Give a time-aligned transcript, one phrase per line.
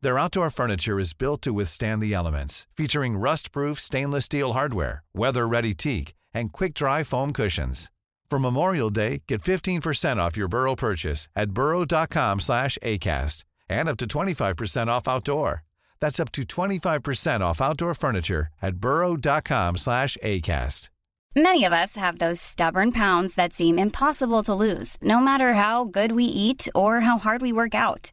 [0.00, 5.74] Their outdoor furniture is built to withstand the elements, featuring rust-proof stainless steel hardware, weather-ready
[5.74, 7.90] teak, and quick-dry foam cushions.
[8.30, 13.96] For Memorial Day, get 15% off your Burrow purchase at burrow.com slash ACAST and up
[13.98, 15.64] to 25% off outdoor.
[16.00, 20.90] That's up to 25% off outdoor furniture at burrow.com slash ACAST.
[21.36, 25.84] Many of us have those stubborn pounds that seem impossible to lose, no matter how
[25.84, 28.12] good we eat or how hard we work out.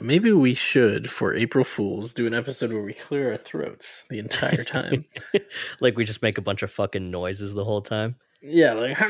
[0.00, 4.18] Maybe we should, for April Fools, do an episode where we clear our throats the
[4.18, 5.04] entire time.
[5.80, 8.16] like we just make a bunch of fucking noises the whole time.
[8.42, 9.00] yeah, like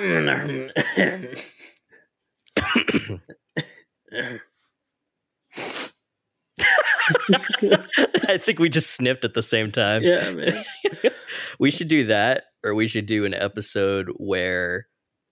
[8.28, 10.02] I think we just snipped at the same time.
[10.02, 10.64] yeah, man.
[11.58, 14.86] we should do that, or we should do an episode where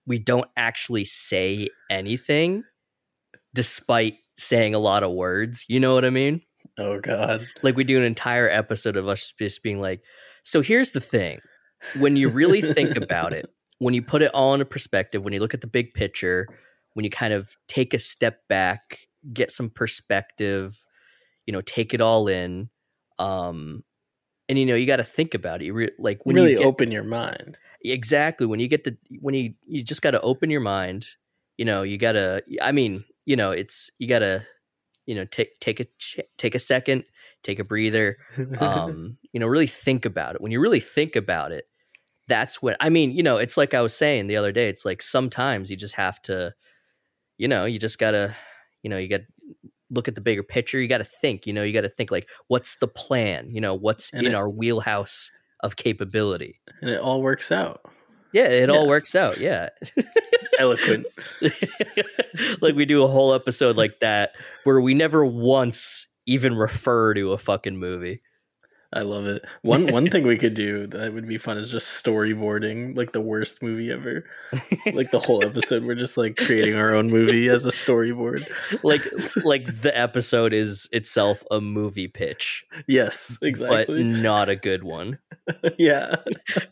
[0.07, 2.65] we don't actually say anything
[3.55, 5.65] despite saying a lot of words.
[5.69, 6.43] You know what I mean?
[6.79, 7.47] Oh god.
[7.63, 10.03] Like we do an entire episode of us just being like,
[10.43, 11.41] so here's the thing.
[11.99, 13.47] When you really think about it,
[13.79, 16.47] when you put it all into perspective, when you look at the big picture,
[16.95, 19.01] when you kind of take a step back,
[19.33, 20.83] get some perspective,
[21.47, 22.71] you know, take it all in,
[23.19, 23.85] um,
[24.49, 25.67] and you know, you got to think about it.
[25.67, 27.59] You re- like when really you get, open your mind.
[27.83, 31.07] exactly when you get the when you you just got to open your mind.
[31.57, 32.43] You know, you got to.
[32.63, 34.43] I mean, you know, it's you got to,
[35.07, 37.05] you know, take take a ch- take a second,
[37.43, 38.17] take a breather.
[38.59, 40.41] Um, you know, really think about it.
[40.41, 41.65] When you really think about it,
[42.27, 44.69] that's when I mean, you know, it's like I was saying the other day.
[44.69, 46.55] It's like sometimes you just have to,
[47.37, 48.35] you know, you just gotta,
[48.83, 49.21] you know, you got
[49.91, 50.81] look at the bigger picture.
[50.81, 51.47] You got to think.
[51.47, 53.51] You know, you got to think like, what's the plan?
[53.51, 56.61] You know, what's And in it- our wheelhouse of capability?
[56.83, 57.81] and it all works out.
[58.33, 59.39] Yeah, it all works out.
[59.39, 59.71] Yeah.
[60.59, 61.07] Eloquent.
[62.61, 64.33] like we do a whole episode like that
[64.65, 68.21] where we never once even refer to a fucking movie.
[68.91, 69.45] I love it.
[69.61, 73.21] One one thing we could do that would be fun is just storyboarding like the
[73.21, 74.25] worst movie ever.
[74.93, 78.47] Like the whole episode we're just like creating our own movie as a storyboard.
[78.83, 79.03] Like
[79.45, 83.85] like the episode is itself a movie pitch, Yes, exactly.
[83.87, 85.19] but not a good one.
[85.79, 86.17] yeah.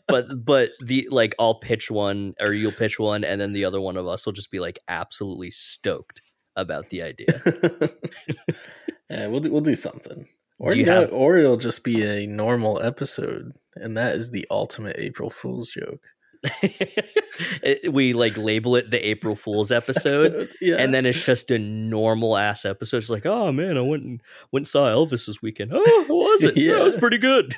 [0.07, 3.79] But but the like I'll pitch one or you'll pitch one and then the other
[3.79, 6.21] one of us will just be like absolutely stoked
[6.55, 7.39] about the idea.
[9.09, 10.27] yeah, we'll do we'll do something.
[10.59, 14.15] Or Do you you know, have- or it'll just be a normal episode and that
[14.15, 16.01] is the ultimate April Fool's joke.
[17.61, 20.51] It- we like label it the April Fool's episode.
[20.61, 20.77] Yeah.
[20.77, 22.97] and then it's just a normal ass episode.
[22.97, 25.71] It's like, oh man, I went and went and saw Elvis this weekend.
[25.73, 26.57] Oh, how was it?
[26.57, 26.79] yeah, Yeah.
[26.81, 27.53] it was pretty good.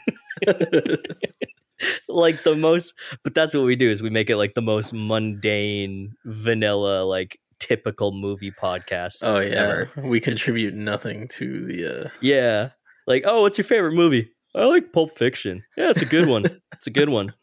[2.10, 2.94] like the most,
[3.24, 7.40] but that's what we do is we make it like the most mundane, vanilla, like
[7.60, 9.18] typical movie podcast.
[9.24, 9.56] Oh yeah.
[9.56, 9.90] ever.
[10.04, 12.70] We contribute nothing to the uh yeah.
[13.10, 14.30] Like, oh, what's your favorite movie?
[14.56, 15.64] I like Pulp Fiction.
[15.76, 16.46] Yeah, it's a good one.
[16.74, 17.34] it's a good one.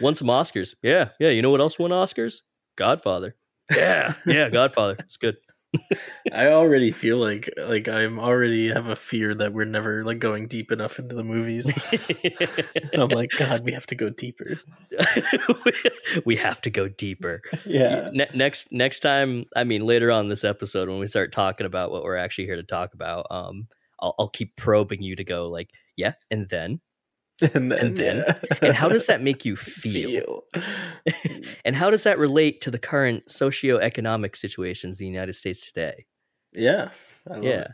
[0.00, 0.74] Won some Oscars.
[0.82, 1.30] Yeah, yeah.
[1.30, 2.42] You know what else won Oscars?
[2.76, 3.34] Godfather.
[3.74, 4.50] Yeah, yeah.
[4.50, 4.96] Godfather.
[4.98, 5.36] It's good.
[6.32, 10.46] I already feel like like I'm already have a fear that we're never like going
[10.46, 11.66] deep enough into the movies.
[12.92, 14.60] and I'm like, God, we have to go deeper.
[16.26, 17.40] we have to go deeper.
[17.64, 18.10] Yeah.
[18.12, 21.90] Ne- next next time, I mean later on this episode when we start talking about
[21.90, 23.68] what we're actually here to talk about, um,
[24.00, 26.80] I'll, I'll keep probing you to go like, yeah, and then,
[27.40, 28.38] And then, and then, yeah.
[28.62, 30.42] and how does that make you feel?
[31.64, 36.06] and how does that relate to the current socioeconomic situations in the United States today?
[36.52, 36.90] Yeah.
[37.28, 37.66] I love Yeah.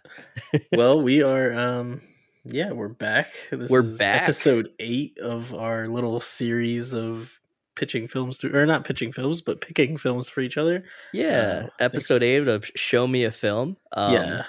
[0.73, 2.01] Well, we are um
[2.45, 3.29] yeah, we're back.
[3.51, 4.23] This We're is back.
[4.23, 7.39] episode 8 of our little series of
[7.77, 10.85] pitching films to or not pitching films, but picking films for each other.
[11.13, 12.25] Yeah, Uh, episode thanks.
[12.25, 13.77] eight of Show Me a Film.
[13.93, 14.45] Um, yeah.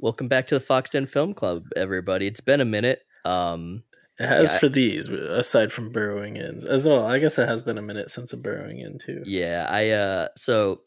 [0.00, 2.26] Welcome back to the Fox Den Film Club, everybody.
[2.26, 3.02] It's been a minute.
[3.24, 3.84] Um,
[4.18, 7.04] It has yeah, for these aside from burrowing in as well.
[7.06, 9.22] I guess it has been a minute since a burrowing in too.
[9.26, 10.82] yeah, I uh, so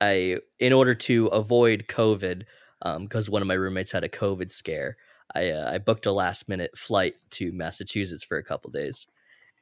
[0.00, 2.44] I in order to avoid COVID,
[2.82, 4.96] um, because one of my roommates had a COVID scare,
[5.34, 9.06] I uh, I booked a last minute flight to Massachusetts for a couple days,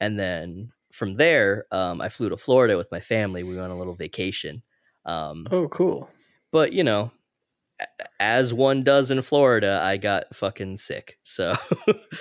[0.00, 3.42] and then from there, um, I flew to Florida with my family.
[3.42, 4.62] We went on a little vacation.
[5.04, 6.08] Um, Oh, cool.
[6.52, 7.10] but you know
[8.19, 11.54] as one does in florida i got fucking sick so.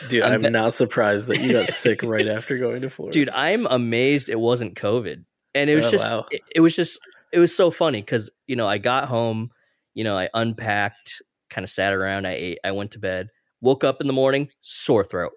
[0.09, 3.13] Dude, I'm I'm, not surprised that you got sick right after going to Florida.
[3.13, 5.23] dude i'm amazed it wasn't covid.
[5.55, 6.25] And it was Oh, just wow.
[6.29, 6.99] it, it was just
[7.33, 9.49] it was so funny because you know i got home
[9.95, 13.29] you know i unpacked kind of sat around i ate i went to bed
[13.61, 15.31] woke up in the morning sore throat.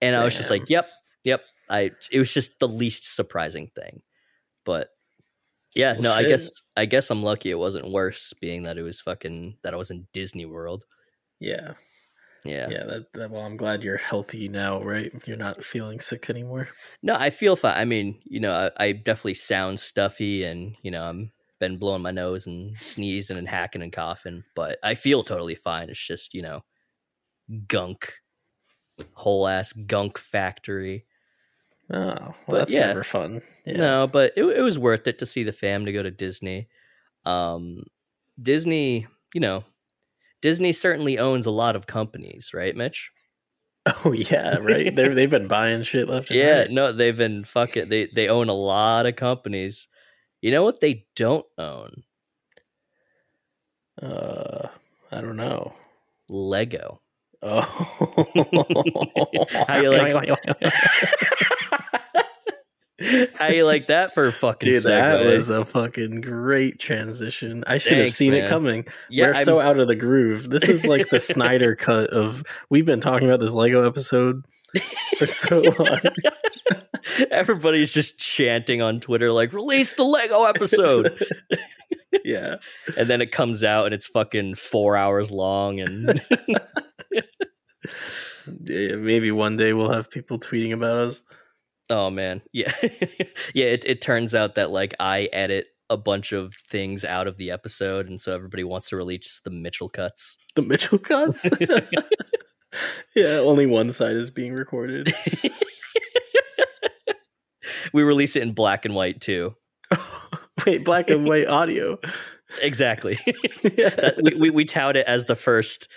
[0.00, 0.88] And i was just like yep
[1.24, 1.40] yep.
[1.68, 4.02] I it was just the least surprising thing.
[4.64, 4.88] But
[5.74, 8.82] yeah Well, no i guess i guess i'm lucky it wasn't worse being that it
[8.82, 10.84] was fucking that i was in disney world
[11.40, 11.74] yeah.
[12.44, 15.12] yeah Yeah, that, that well, I'm glad you're healthy now, right?
[15.26, 16.68] You're not feeling sick anymore.
[17.02, 17.76] No, I feel fine.
[17.76, 22.02] I mean, you know, I, I definitely sound stuffy, and you know, I'm been blowing
[22.02, 25.90] my nose and sneezing and hacking and coughing, but I feel totally fine.
[25.90, 26.64] It's just you know,
[27.66, 28.14] gunk,
[29.12, 31.06] whole ass gunk factory.
[31.92, 32.86] Oh, well, But that's yeah.
[32.86, 33.42] never fun.
[33.66, 33.76] Yeah.
[33.76, 36.68] No, but it, it was worth it to see the fam to go to Disney.
[37.26, 37.84] Um,
[38.40, 39.64] Disney, you know,
[40.40, 43.10] Disney certainly owns a lot of companies, right, Mitch?
[44.06, 44.94] Oh yeah, right.
[44.94, 46.70] They they've been buying shit left and Yeah, right.
[46.70, 47.90] no, they've been fuck it.
[47.90, 49.88] They they own a lot of companies.
[50.40, 52.02] You know what they don't own?
[54.00, 54.68] Uh,
[55.12, 55.74] I don't know.
[56.30, 57.02] Lego.
[57.42, 57.60] Oh,
[59.68, 60.30] How you like-
[63.38, 67.64] How you like that for a fucking Dude, that was a fucking great transition.
[67.66, 68.44] I should have seen man.
[68.44, 68.86] it coming.
[69.10, 70.48] yeah, We're I'm- so out of the groove.
[70.48, 72.44] This is like the Snyder cut of.
[72.70, 74.44] We've been talking about this Lego episode
[75.18, 75.98] for so long.
[77.32, 81.20] everybody's just chanting on Twitter like release the Lego episode.
[82.24, 82.56] yeah,
[82.96, 86.22] and then it comes out and it's fucking 4 hours long and
[88.68, 91.22] maybe one day we'll have people tweeting about us.
[91.90, 92.42] Oh man.
[92.52, 92.72] Yeah.
[93.54, 97.36] yeah, it it turns out that like I edit a bunch of things out of
[97.36, 100.38] the episode and so everybody wants to release the Mitchell cuts.
[100.54, 101.48] The Mitchell cuts.
[103.14, 105.12] yeah, only one side is being recorded.
[107.92, 109.54] We release it in black and white too.
[110.66, 111.98] Wait, black and white audio.
[112.60, 113.18] Exactly.
[113.62, 113.90] Yeah.
[113.90, 115.88] that, we, we we tout it as the first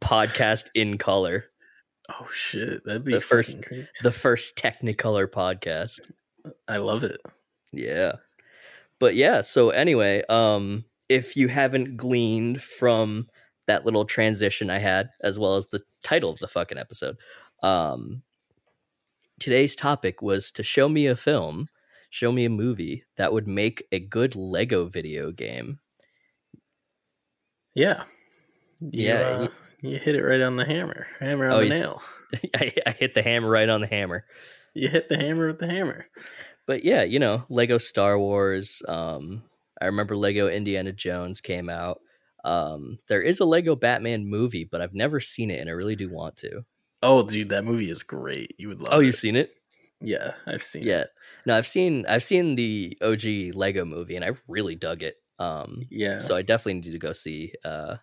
[0.00, 1.44] podcast in color,
[2.20, 3.88] oh shit, that'd be The first- crazy.
[4.02, 6.00] the first Technicolor podcast.
[6.68, 7.20] I love it.
[7.72, 8.16] Yeah.
[8.98, 13.28] But yeah, so anyway, um if you haven't gleaned from
[13.66, 17.16] that little transition I had as well as the title of the fucking episode,
[17.62, 18.22] um
[19.40, 21.68] today's topic was to show me a film,
[22.10, 25.80] show me a movie that would make a good Lego video game.
[27.74, 28.04] Yeah.
[28.90, 29.48] You, Yeah, uh,
[29.82, 31.06] you hit it right on the hammer.
[31.20, 32.02] Hammer on Oh, the nail.
[32.56, 34.24] I, I hit the hammer right on the hammer.
[34.74, 36.06] You hit the hammer with the hammer.
[36.66, 38.82] but yeah, you know, Lego Star Wars.
[38.88, 39.42] Um,
[39.80, 42.00] I remember Lego Indiana Jones came out.
[42.44, 45.94] Um, there is a Lego Batman movie, but I've never seen it, and I really
[45.96, 46.64] do want to.
[47.02, 48.54] Oh, dude, that movie is great.
[48.58, 49.06] You would love Oh, it.
[49.06, 49.50] you've seen it?
[50.00, 50.86] Yeah, I've seen it.
[50.88, 51.00] Yeah.
[51.02, 51.08] it.
[51.46, 55.16] No, I've seen I've seen the OG Lego movie, and I really dug it.
[55.38, 56.18] Um, Yeah.
[56.20, 57.96] so I definitely need to go see uh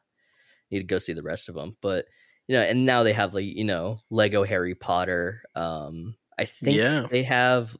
[0.71, 1.75] need to go see the rest of them.
[1.81, 2.05] But
[2.47, 5.43] you know, and now they have like you know Lego Harry Potter.
[5.55, 7.07] Um, I think Yeah.
[7.09, 7.75] they have.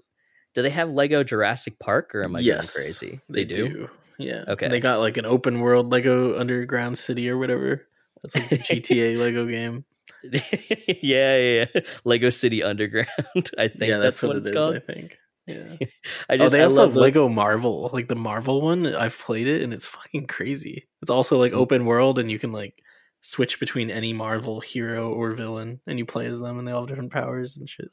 [0.56, 3.22] Do they have Lego Jurassic Park, or am I Yes, going crazy?
[3.30, 3.88] They, do.
[4.18, 4.46] Yeah.
[4.48, 4.68] Okay.
[4.68, 7.88] They got like an open world Lego Underground City or whatever.
[8.22, 9.86] That's like the GTA Lego game.
[10.24, 11.82] yeah, yeah, yeah.
[12.04, 13.08] Lego City Underground.
[13.58, 14.58] I think yeah, that's, that's, what, what, it's it is.
[14.58, 14.76] called.
[14.76, 15.18] I think.
[15.50, 15.76] Yeah.
[16.30, 18.86] I oh, just they I also love have the- Lego Marvel, like the Marvel one.
[18.86, 20.88] I've played it and it's fucking crazy.
[21.02, 21.40] It's also Mm.
[21.40, 22.84] like open world, and you can like
[23.22, 26.82] switch between any Marvel hero or villain, and you play as them, and they all
[26.82, 27.90] have different powers and shit.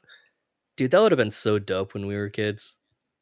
[0.77, 2.75] Dude, that would have been so dope when we were kids.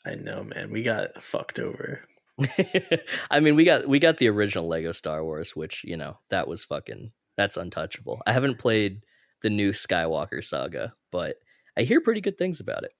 [0.05, 0.69] I know, man.
[0.71, 2.01] We got fucked over.
[3.31, 6.47] I mean, we got we got the original Lego Star Wars, which you know that
[6.47, 8.21] was fucking that's untouchable.
[8.25, 9.01] I haven't played
[9.41, 11.37] the new Skywalker saga, but
[11.77, 12.91] I hear pretty good things about it.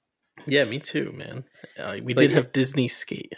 [0.47, 1.43] Yeah, me too, man.
[1.77, 3.33] Uh, we But did have Disney Skate.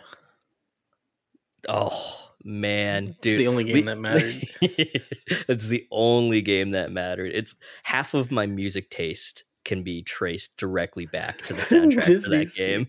[1.67, 4.35] Oh man, It's dude, the only game we- that mattered.
[4.61, 7.31] it's the only game that mattered.
[7.33, 12.29] It's half of my music taste can be traced directly back to the soundtrack to
[12.29, 12.87] that game.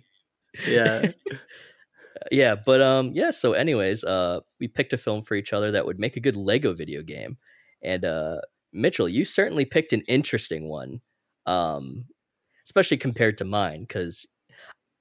[0.68, 1.10] yeah.
[2.32, 5.86] yeah but um yeah so anyways uh we picked a film for each other that
[5.86, 7.36] would make a good lego video game
[7.80, 8.38] and uh
[8.72, 11.00] mitchell you certainly picked an interesting one
[11.46, 12.04] um
[12.68, 14.26] especially compared to mine because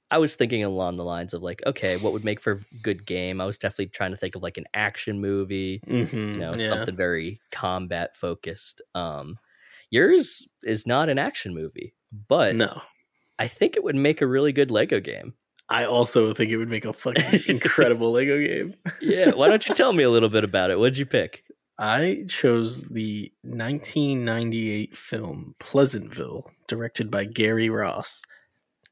[0.10, 3.06] i was thinking along the lines of like okay what would make for a good
[3.06, 6.52] game i was definitely trying to think of like an action movie hmm you know
[6.56, 6.70] yeah.
[6.70, 9.38] something very combat focused um
[9.92, 11.94] yours is not an action movie
[12.30, 12.82] but No.
[13.38, 15.34] i think it would make a really good lego game
[15.70, 18.74] I also think it would make a fucking incredible Lego game.
[19.02, 21.44] yeah why don't you tell me a little bit about it what'd you pick
[21.78, 28.22] I chose the 1998 film Pleasantville, directed by Gary Ross.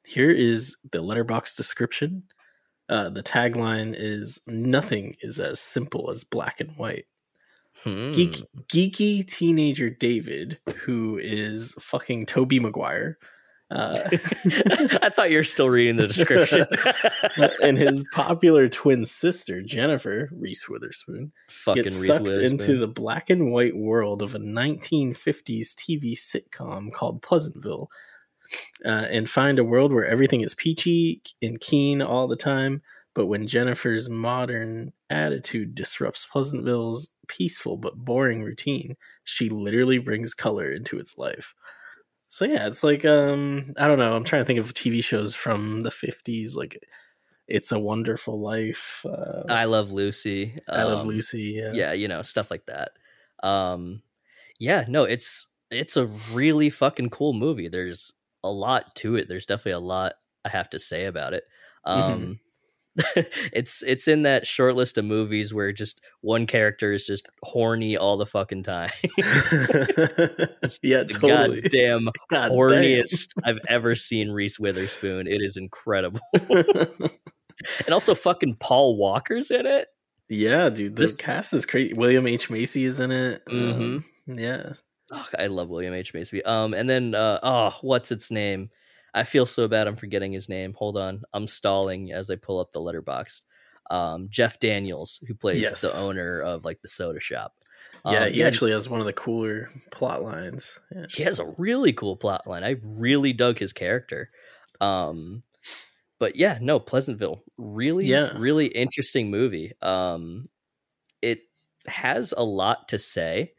[0.04, 2.24] Here is the Letterboxd description.
[2.88, 7.06] Uh, the tagline is Nothing is as simple as black and white.
[7.84, 8.12] Hmm.
[8.12, 13.18] Geek, geeky teenager David, who is fucking Tobey Maguire,
[13.72, 14.00] uh,
[15.02, 16.66] I thought you were still reading the description.
[17.64, 22.46] and his popular twin sister, Jennifer Reese Witherspoon, Fucking gets Reese sucked Witherspoon.
[22.46, 27.90] into the black and white world of a 1950s TV sitcom called Pleasantville,
[28.86, 32.82] uh, and find a world where everything is peachy and keen all the time.
[33.16, 40.70] But when Jennifer's modern attitude disrupts Pleasantville's peaceful but boring routine, she literally brings color
[40.70, 41.56] into its life.
[42.36, 44.14] So yeah, it's like um I don't know.
[44.14, 46.86] I'm trying to think of TV shows from the 50s, like
[47.48, 49.06] It's a Wonderful Life.
[49.10, 50.60] Uh, I love Lucy.
[50.68, 51.62] I Love um, Lucy.
[51.64, 51.72] Yeah.
[51.72, 52.92] yeah you know stuff like that
[53.42, 54.02] um
[54.60, 58.14] yeah no it's it's a really fucking cool movie there's
[58.44, 60.14] a lot to it there's definitely a lot
[60.44, 61.44] i have to say about it
[61.84, 62.40] um
[63.52, 67.98] it's it's in that short list of movies where just one character is just horny
[67.98, 68.90] all the fucking time
[70.84, 71.62] yeah, totally.
[71.62, 78.98] goddamn God horniest i've ever seen reese witherspoon it is incredible and also fucking paul
[78.98, 79.88] walker's in it
[80.28, 80.96] yeah, dude.
[80.96, 81.94] The This- cast is crazy.
[81.94, 83.44] William H Macy is in it.
[83.48, 84.74] Um, yeah.
[85.12, 86.44] Oh, I love William H Macy.
[86.44, 88.70] Um, and then uh, oh, what's its name?
[89.16, 89.88] I feel so bad.
[89.88, 90.74] I'm forgetting his name.
[90.74, 93.42] Hold on, I'm stalling as I pull up the Letterboxd.
[93.90, 95.82] Um, Jeff Daniels, who plays Yes.
[95.82, 97.56] the owner of like the soda shop.
[98.06, 100.78] Yeah, Um, he actually has one of the cooler plot lines.
[100.94, 101.02] Yeah.
[101.10, 102.64] he has a really cool plot line.
[102.64, 104.30] I really dug his character.
[104.82, 105.44] Um,
[106.20, 108.34] but yeah, no, Pleasantville, really, Yeah.
[108.38, 109.74] really interesting movie.
[109.82, 110.46] Um,
[111.22, 111.42] it
[111.88, 113.54] has a lot to say.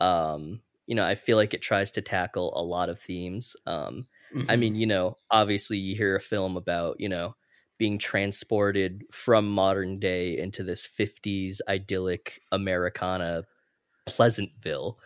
[0.00, 3.56] Um, you know, I feel like it tries to tackle a lot of themes.
[3.66, 4.06] Um,
[4.48, 4.56] I Mhm.
[4.56, 7.36] mean, you know, obviously you hear a film about, you know,
[7.78, 13.44] being transported from modern day into this 50s idyllic Americana
[14.06, 15.00] Pleasantville.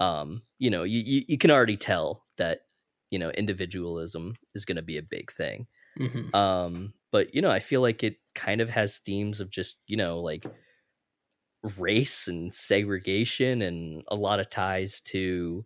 [0.00, 2.62] Um, you know, you, you, you can already tell that,
[3.10, 5.68] you know, individualism is going to be a big thing.
[5.98, 6.30] Mhm.
[6.34, 9.96] Um, but, you know, I feel like it kind of has themes of just, you
[9.96, 10.48] know, like
[11.78, 15.64] race and segregation and a lot of ties to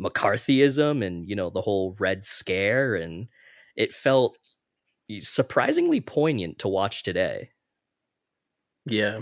[0.00, 3.28] McCarthyism and you know the whole Red Scare and
[3.76, 4.38] it felt
[5.20, 7.50] surprisingly poignant to watch today.
[8.86, 9.20] Yeah.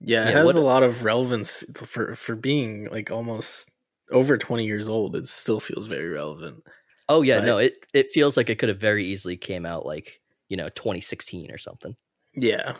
[0.00, 3.70] Yeah, it Yeah, has a lot of relevance for for being like almost
[4.10, 5.16] over 20 years old.
[5.16, 6.64] It still feels very relevant.
[7.08, 7.40] Oh yeah, Right.
[7.40, 10.68] no, it it feels like it could have very easily came out like you know
[10.70, 11.96] 2016 or something.
[12.34, 12.76] Yeah.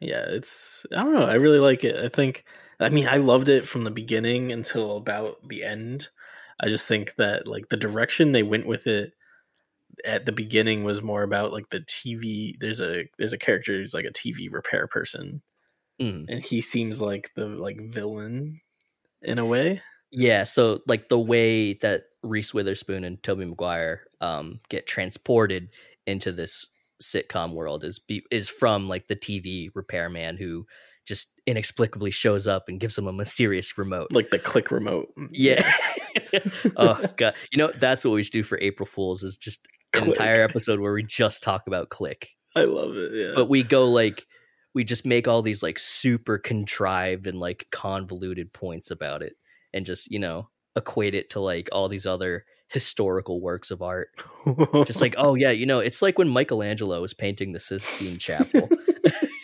[0.00, 1.24] Yeah, it's I don't know.
[1.24, 1.96] I really like it.
[1.96, 2.44] I think
[2.78, 6.10] I mean, I loved it from the beginning until about the end.
[6.60, 9.12] I just think that like the direction they went with it
[10.04, 13.94] at the beginning was more about like the TV there's a there's a character who's
[13.94, 15.42] like a TV repair person
[16.00, 16.26] Mm.
[16.28, 18.60] and he seems like the like villain
[19.22, 19.80] in a way.
[20.12, 25.70] Yeah, so like the way that Reese Witherspoon and Tobey Maguire um, get transported
[26.06, 26.66] into this
[27.02, 30.66] sitcom world is be, is from like the TV repairman who
[31.06, 34.08] just inexplicably shows up and gives them a mysterious remote.
[34.12, 35.08] Like the click remote.
[35.18, 35.72] Mm, yeah.
[36.76, 40.08] oh god, you know that's what we should do for April Fools is just an
[40.08, 43.12] entire episode where we just talk about Click, I love it.
[43.14, 43.32] Yeah.
[43.34, 44.26] but we go like
[44.74, 49.34] we just make all these like super contrived and like convoluted points about it
[49.72, 54.08] and just you know equate it to like all these other historical works of art
[54.86, 58.68] just like oh yeah you know it's like when michelangelo was painting the sistine chapel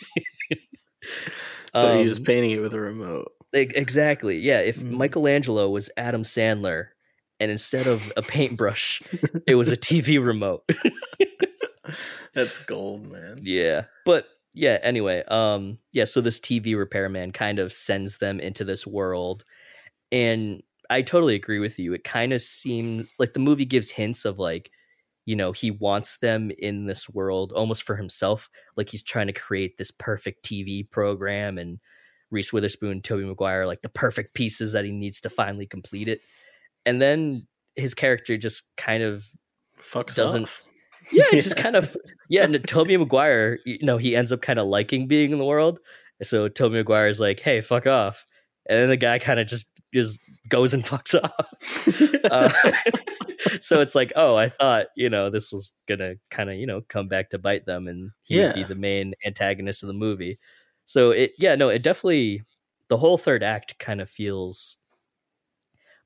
[1.73, 3.31] But he was Um, painting it with a remote.
[3.53, 4.97] exactly yeah if Mm.
[4.97, 6.87] michelangelo was adam sandler
[7.39, 9.01] and instead of a paintbrush
[9.45, 10.63] it was a tv remote
[12.33, 13.39] That's gold, man.
[13.43, 18.63] yeah but yeah anyway um yeah so this tv repairman kind of sends them into
[18.63, 19.43] this world
[20.11, 24.25] and i totally agree with you it kind of seems like the movie gives hints
[24.25, 24.71] of like
[25.25, 29.33] you know he wants them in this world almost for himself like he's trying to
[29.33, 31.79] create this perfect tv program and
[32.31, 36.21] reese witherspoon tobey maguire like the perfect pieces that he needs to finally complete it
[36.85, 39.25] and then his character just kind of
[39.79, 40.63] Fucks Doesn't- off.
[41.11, 41.97] yeah, it's just kind of
[42.29, 42.43] yeah.
[42.43, 45.79] And Tobey Maguire, you know, he ends up kind of liking being in the world.
[46.21, 48.25] So Tobey Maguire is like, "Hey, fuck off,"
[48.69, 50.19] and then the guy kind of just just
[50.49, 51.31] goes and fucks off.
[52.31, 52.71] uh,
[53.59, 56.81] so it's like, oh, I thought you know this was gonna kind of you know
[56.87, 60.37] come back to bite them, and he would be the main antagonist of the movie.
[60.85, 62.43] So it, yeah, no, it definitely
[62.89, 64.77] the whole third act kind of feels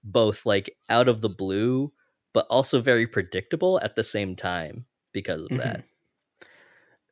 [0.03, 1.91] both like out of the blue,
[2.33, 5.83] but also very predictable at the same time because of that.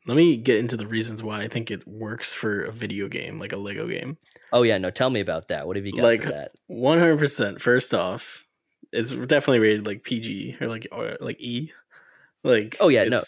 [0.08, 3.40] Let me get into the reasons why I think it works for a video game,
[3.40, 4.18] like a Lego game.
[4.56, 5.68] Oh yeah, no, tell me about that.
[5.68, 6.52] What have you got Like- for that?
[6.68, 7.62] One hundred percent.
[7.62, 8.48] First off,
[8.94, 11.72] it's definitely rated like PG or like or like E.
[12.44, 13.20] Like Oh, yeah, no.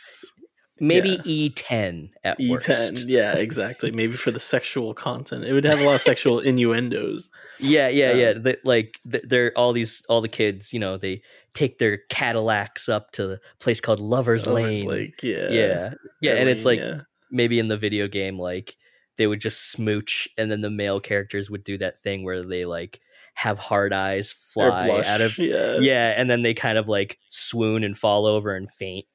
[0.80, 1.22] Maybe yeah.
[1.26, 2.94] E ten at E ten.
[3.08, 3.92] Yeah, exactly.
[3.92, 7.30] Maybe for the sexual content, it would have a lot of sexual innuendos.
[7.60, 8.34] Yeah, yeah, Um, yeah.
[8.34, 13.12] The, like they're all these all the kids, you know, they take their Cadillacs up
[13.14, 14.88] to the place called Lovers Lovers Lane.
[14.88, 17.02] Lake, yeah, yeah, yeah, and it's like yeah.
[17.32, 18.78] maybe in the video game, like
[19.18, 22.66] they would just smooch, and then the male characters would do that thing where they
[22.66, 23.02] like
[23.34, 27.20] have hard eyes fly blush, out of yeah, yeah, and then they kind of like
[27.30, 29.06] swoon and fall over and faint.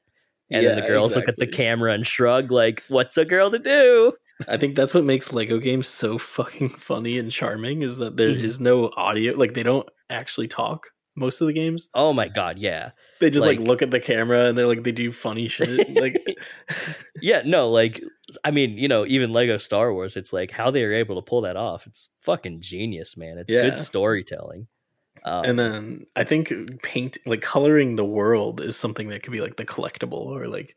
[0.51, 3.59] And then the girls look at the camera and shrug, like, "What's a girl to
[3.59, 4.13] do?"
[4.49, 8.29] I think that's what makes Lego games so fucking funny and charming is that there
[8.29, 8.63] is Mhm.
[8.63, 9.35] no audio.
[9.35, 11.89] Like they don't actually talk most of the games.
[11.95, 14.83] Oh my god, yeah, They just like, Like- look at the camera and they like
[14.83, 15.89] they do funny shit.
[16.01, 16.25] Like
[17.21, 17.43] yeah.
[17.45, 18.01] No, like,
[18.45, 21.23] I mean, you know, even Lego Star Wars, it's like how they are able to
[21.23, 21.87] pull that off.
[21.87, 23.39] It's fucking genius, man.
[23.39, 23.63] It's Yeah.
[23.63, 24.67] good storytelling.
[25.25, 26.53] Um, and then I think
[26.83, 30.75] paint like coloring the world is something that could be like the collectible or like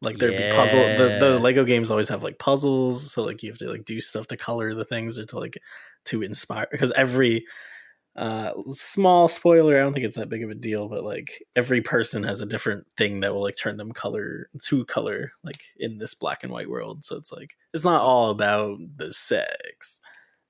[0.00, 3.50] like there'd be puzzle the, the Lego games always have like puzzles, so like you
[3.50, 5.58] have to like do stuff to color the things or to like
[6.06, 7.44] to inspire because every
[8.16, 11.80] uh small spoiler, I don't think it's that big of a deal, but like every
[11.80, 15.98] person has a different thing that will like turn them color to color like in
[15.98, 17.04] this black and white world.
[17.04, 20.00] So it's like it's not all about the sex.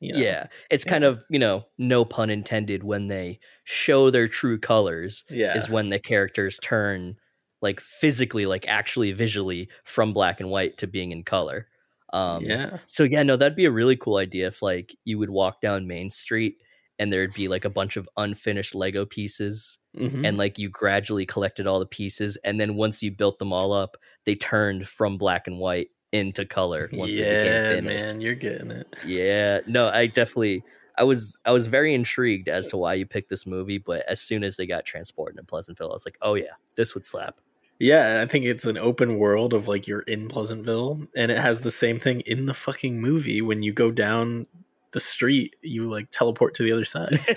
[0.01, 0.19] You know?
[0.19, 5.25] yeah, it's kind of you know, no pun intended, when they show their true colors
[5.31, 5.57] Yeah.
[5.57, 7.17] is when the characters turn
[7.63, 11.69] like physically, like actually visually from black and white to being in color.
[12.13, 12.77] Um, yeah.
[12.85, 15.87] So yeah, no, that'd be a really cool idea if like you would walk down
[15.87, 16.59] Main Street
[16.99, 20.27] and there'd be like a bunch of unfinished Lego pieces Mhm.
[20.27, 23.73] and like you gradually collected all the pieces and then once you built them all
[23.73, 28.13] up, they turned from black and white into color once they yeah, became finished.
[28.13, 28.87] man, you're getting it.
[29.07, 29.61] Yeah.
[29.67, 30.63] No, I definitely
[30.97, 34.21] I was I was very intrigued as to why you picked this movie, but as
[34.21, 37.41] soon as they got transported in Pleasantville, I was like, "Oh yeah, this would slap."
[37.81, 41.63] Yeah, I think it's an open world of like you're in Pleasantville, and it has
[41.63, 43.43] the same thing in the fucking movie.
[43.43, 44.47] When you go down
[44.95, 47.13] the street, you like teleport to the other side.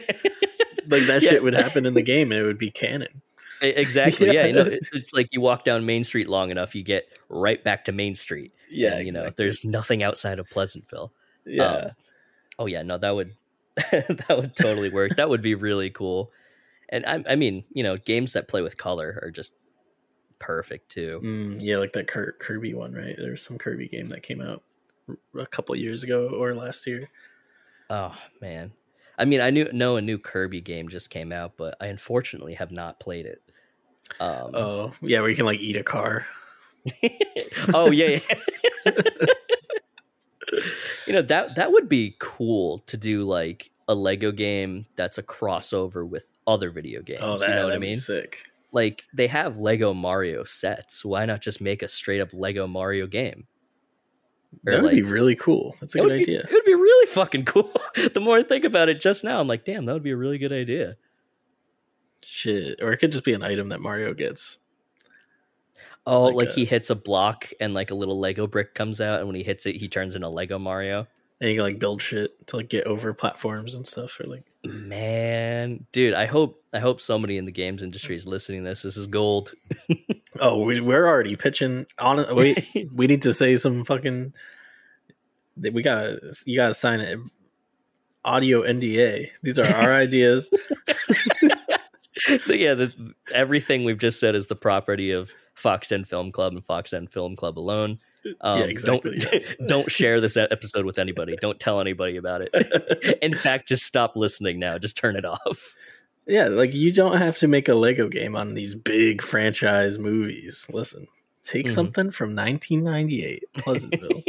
[0.87, 1.29] like that Yeah.
[1.31, 3.21] shit would happen in the game, and it would be canon.
[3.61, 4.33] Exactly.
[4.33, 4.45] yeah.
[4.45, 7.61] you know, it's, it's like you walk down Main Street long enough, you get right
[7.63, 8.53] back to Main Street.
[8.69, 11.11] Yeah, And, you know, there's nothing outside of Pleasantville.
[11.45, 11.91] Yeah, Um,
[12.59, 13.33] oh yeah, no, that would
[13.75, 15.15] that would totally work.
[15.17, 16.31] that would be really cool.
[16.89, 19.51] And I, I mean, you know, games that play with color are just
[20.39, 21.19] perfect too.
[21.23, 23.15] Mm, yeah, like that Kirby one, right?
[23.17, 24.61] There's some Kirby game that came out
[25.37, 27.09] a couple years ago or last year.
[27.89, 28.71] Oh man,
[29.17, 32.53] I mean, I knew know a new Kirby game just came out, but I unfortunately
[32.55, 33.41] have not played it.
[34.19, 36.25] Um, Oh, yeah, where you can like eat a car.
[37.73, 38.91] oh yeah, yeah.
[41.05, 45.23] you know that that would be cool to do like a Lego game that's a
[45.23, 47.21] crossover with other video games.
[47.23, 47.95] Oh, that, you know what I mean?
[47.95, 48.45] sick.
[48.71, 51.03] Like they have Lego Mario sets.
[51.03, 53.47] Why not just make a straight up Lego Mario game?
[54.65, 55.75] Or, That would be really cool.
[55.79, 56.39] That's a good be- idea.
[56.41, 57.71] it would be really fucking cool.
[58.13, 60.17] the more I think about it just now, I'm like, damn, that would be a
[60.17, 60.95] really good idea.
[62.23, 64.57] Shit, or it could just be an item that Mario gets.
[66.05, 68.99] Oh, Like like, a- he hits a block and like a little Lego brick comes
[69.01, 71.07] out, and when he hits it, he turns into Lego Mario.
[71.39, 74.45] and you can like build shit to like get over platforms and stuff or like
[74.63, 78.81] Man, dude, I hope I hope somebody in the games industry is listening to this.
[78.81, 79.53] This is gold.
[80.39, 84.33] oh we, we're already pitching on it wait we need to say some fucking
[85.71, 87.17] we gotta you gotta sign it
[88.23, 90.49] audio nda these are our ideas
[92.41, 96.53] so yeah, the, everything we've just said is the property of Fox Den Film Club
[96.53, 97.99] and Fox Den Film Club alone.
[98.41, 99.53] Um, Yeah, exactly, Don't yes.
[99.67, 101.35] don't share this episode with anybody.
[101.41, 103.17] Don't tell anybody about it.
[103.21, 104.77] In fact, just stop listening now.
[104.77, 105.75] Just turn it off.
[106.25, 110.67] Yeah, like you don't have to make a Lego game on these big franchise movies.
[110.73, 111.07] Listen,
[111.45, 111.71] take Mhm.
[111.71, 114.23] something from 1998, Pleasantville.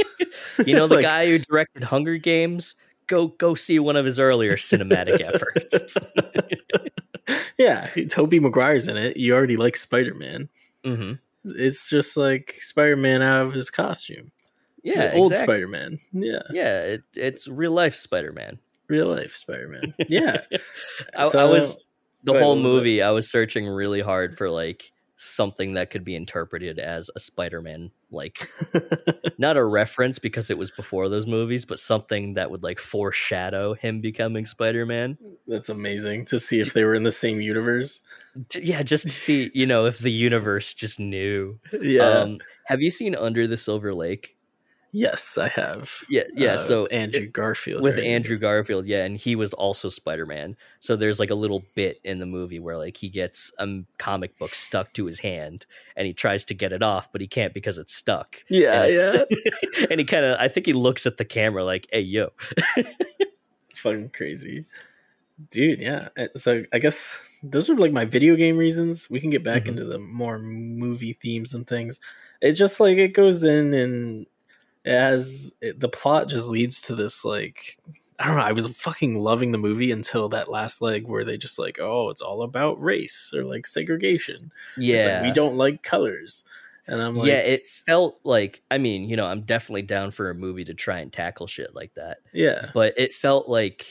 [0.65, 2.77] You know the Like- guy who directed Hunger Games.
[3.09, 5.97] Go go see one of his earlier cinematic efforts.
[7.59, 9.17] yeah, Tobey Maguire's in it.
[9.17, 10.49] You already like Spider Man.
[10.85, 11.13] hmm
[11.45, 14.33] It's just like Spider Man out of his costume.
[14.83, 15.55] Yeah, old exactly.
[15.55, 15.99] Spider Man.
[16.13, 18.59] Yeah, Yeah, it, it's real life Spider Man.
[18.89, 19.95] real life Spider Man.
[20.09, 20.41] Yeah,
[21.17, 21.79] I, I was
[22.25, 23.03] the whole movie.
[23.03, 27.91] I was searching really hard for like something that could be interpreted as a Spider-Man,
[28.11, 28.49] like
[29.39, 33.75] not a reference because it was before those movies, but something that would like foreshadow
[33.75, 35.19] him becoming Spider-Man.
[35.47, 38.01] that's amazing to see if they were in the same universe.
[38.55, 41.59] Yeah, just to see, you know, if the universe just knew.
[41.81, 42.03] Yeah.
[42.03, 44.37] Um, have you seen Under the Silver Lake?
[44.93, 45.93] yes, I have.
[46.09, 46.55] Yeah, yeah.
[46.55, 48.05] Uh, so Andrew Garfield with right?
[48.05, 50.57] Andrew Garfield, yeah, and he was also Spider Man.
[50.81, 53.67] So there's like a little bit in the movie where like he gets a
[53.99, 57.27] comic book stuck to his hand, and he tries to get it off, but he
[57.27, 58.43] can't because it's stuck.
[58.49, 58.95] Yeah, and
[59.31, 59.87] yeah.
[59.91, 62.31] and he kind of, I think he looks at the camera like, "Hey, yo,
[63.79, 64.65] It's fucking crazy.
[65.51, 66.09] Dude, yeah.
[66.17, 69.09] Uh, So I guess those are like my video game reasons.
[69.11, 69.69] We can get back Mhm.
[69.69, 72.01] into the more movie themes and things.
[72.41, 74.27] It's just like it goes in and
[74.85, 77.79] as it, the plot just leads to this like
[78.21, 78.43] I don't know.
[78.43, 82.11] I was fucking loving the movie until that last leg where they just like, oh,
[82.11, 84.51] it's all about race or like segregation.
[84.77, 86.43] It's yeah, like, we don't like colors,
[86.89, 90.31] and I'm like, yeah." It felt like, I mean, you know, I'm definitely down for
[90.31, 93.87] a movie to try and tackle shit like that, yeah, but it felt like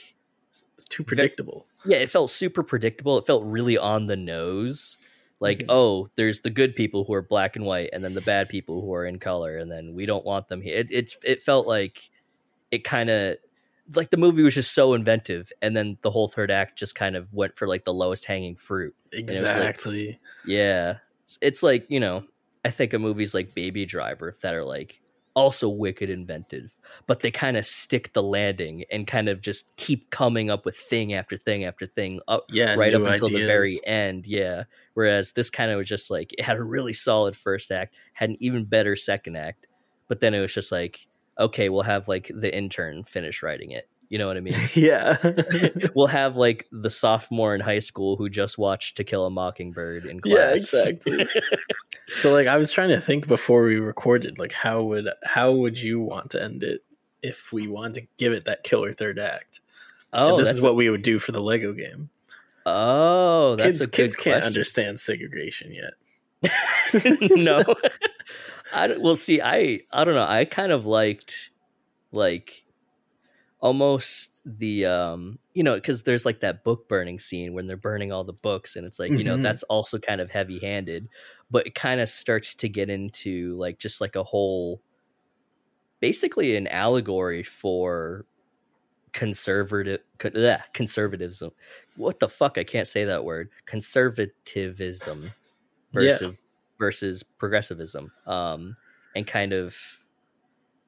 [0.78, 1.66] it's too predictable.
[1.84, 3.18] yeah, it felt super predictable.
[3.18, 4.96] It felt really on the nose.
[5.40, 5.66] Like, Mhm.
[5.68, 8.80] oh, there's the good people who are black and white, and then the bad people
[8.80, 10.76] who are in color, and then we don't want them here.
[10.78, 12.10] It it, it felt like
[12.70, 13.36] it kind of
[13.94, 17.14] like the movie was just so inventive, and then the whole third act just kind
[17.16, 18.94] of went for like the lowest hanging fruit.
[19.12, 20.18] was like- Exactly.
[20.44, 22.24] Yeah, it's, it's like you know,
[22.64, 25.00] I think of movies like Baby Driver that are like
[25.38, 26.74] also wicked inventive,
[27.06, 30.76] but they kind of stick the landing and kind of just keep coming up with
[30.76, 34.26] thing after thing after thing up yeah, right up until the very end.
[34.26, 34.64] Yeah.
[34.94, 38.30] Whereas this kind of was just like it had a really solid first act, had
[38.30, 39.68] an even better second act,
[40.08, 41.06] but then it was just like,
[41.38, 43.88] okay, we'll have like the intern finish writing it.
[44.08, 44.54] You know what I mean?
[44.74, 45.18] yeah.
[45.94, 50.06] we'll have like the sophomore in high school who just watched To Kill a Mockingbird
[50.06, 50.34] in class.
[50.34, 51.28] Yeah, exactly.
[52.16, 55.78] so like I was trying to think before we recorded, like how would how would
[55.78, 56.84] you want to end it
[57.22, 59.60] if we want to give it that killer third act?
[60.14, 62.08] oh, and this is what we would do for the Lego game.
[62.64, 64.46] Oh, that's kids kids can't question.
[64.46, 65.92] understand segregation yet.
[67.36, 67.62] no,
[68.72, 69.42] I well see.
[69.42, 70.26] I I don't know.
[70.26, 71.50] I kind of liked
[72.10, 72.64] like
[73.60, 78.12] almost the um you know because there's like that book burning scene when they're burning
[78.12, 79.42] all the books and it's like you know Mhm.
[79.42, 81.08] that's also kind of heavy handed
[81.50, 84.80] but it kind of starts to get into like just like a whole
[86.00, 88.24] basically an allegory for
[89.12, 91.50] conservative co- bleh, conservatism.
[91.96, 92.58] What the fuck?
[92.58, 93.50] I can't say that word.
[93.66, 95.32] Conservativism
[95.92, 96.36] versus
[96.78, 98.76] versus progressivism um
[99.16, 99.76] and kind of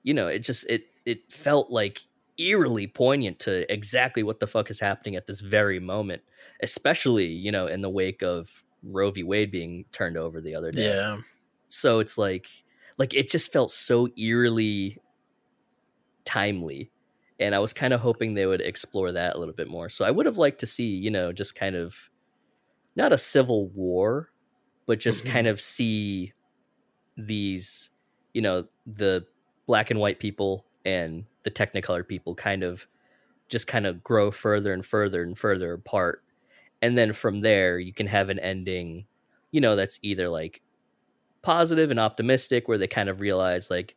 [0.03, 2.01] you know it just it it felt like
[2.40, 6.22] eerily poignant to exactly what the fuck is happening at this very moment
[6.62, 10.70] especially you know in the wake of roe v wade being turned over the other
[10.72, 11.18] day Yeah.
[11.68, 12.48] so it's like
[12.98, 14.98] like it just felt so eerily
[16.24, 16.90] timely
[17.38, 20.05] and i was kind of hoping they would explore that a little bit more so
[20.05, 22.11] i would have liked to see you know just kind of
[22.96, 24.26] not a civil war
[24.87, 25.31] but just Mhm.
[25.31, 26.33] kind of see
[27.16, 27.90] these
[28.35, 29.26] you know the
[29.66, 32.85] black and white people and the technicolor people kind of
[33.48, 36.22] just kind of grow further and further and further apart
[36.83, 39.07] and then from there you can have an ending
[39.50, 40.61] you know that's either like
[41.42, 43.96] positive and optimistic where they kind of realize like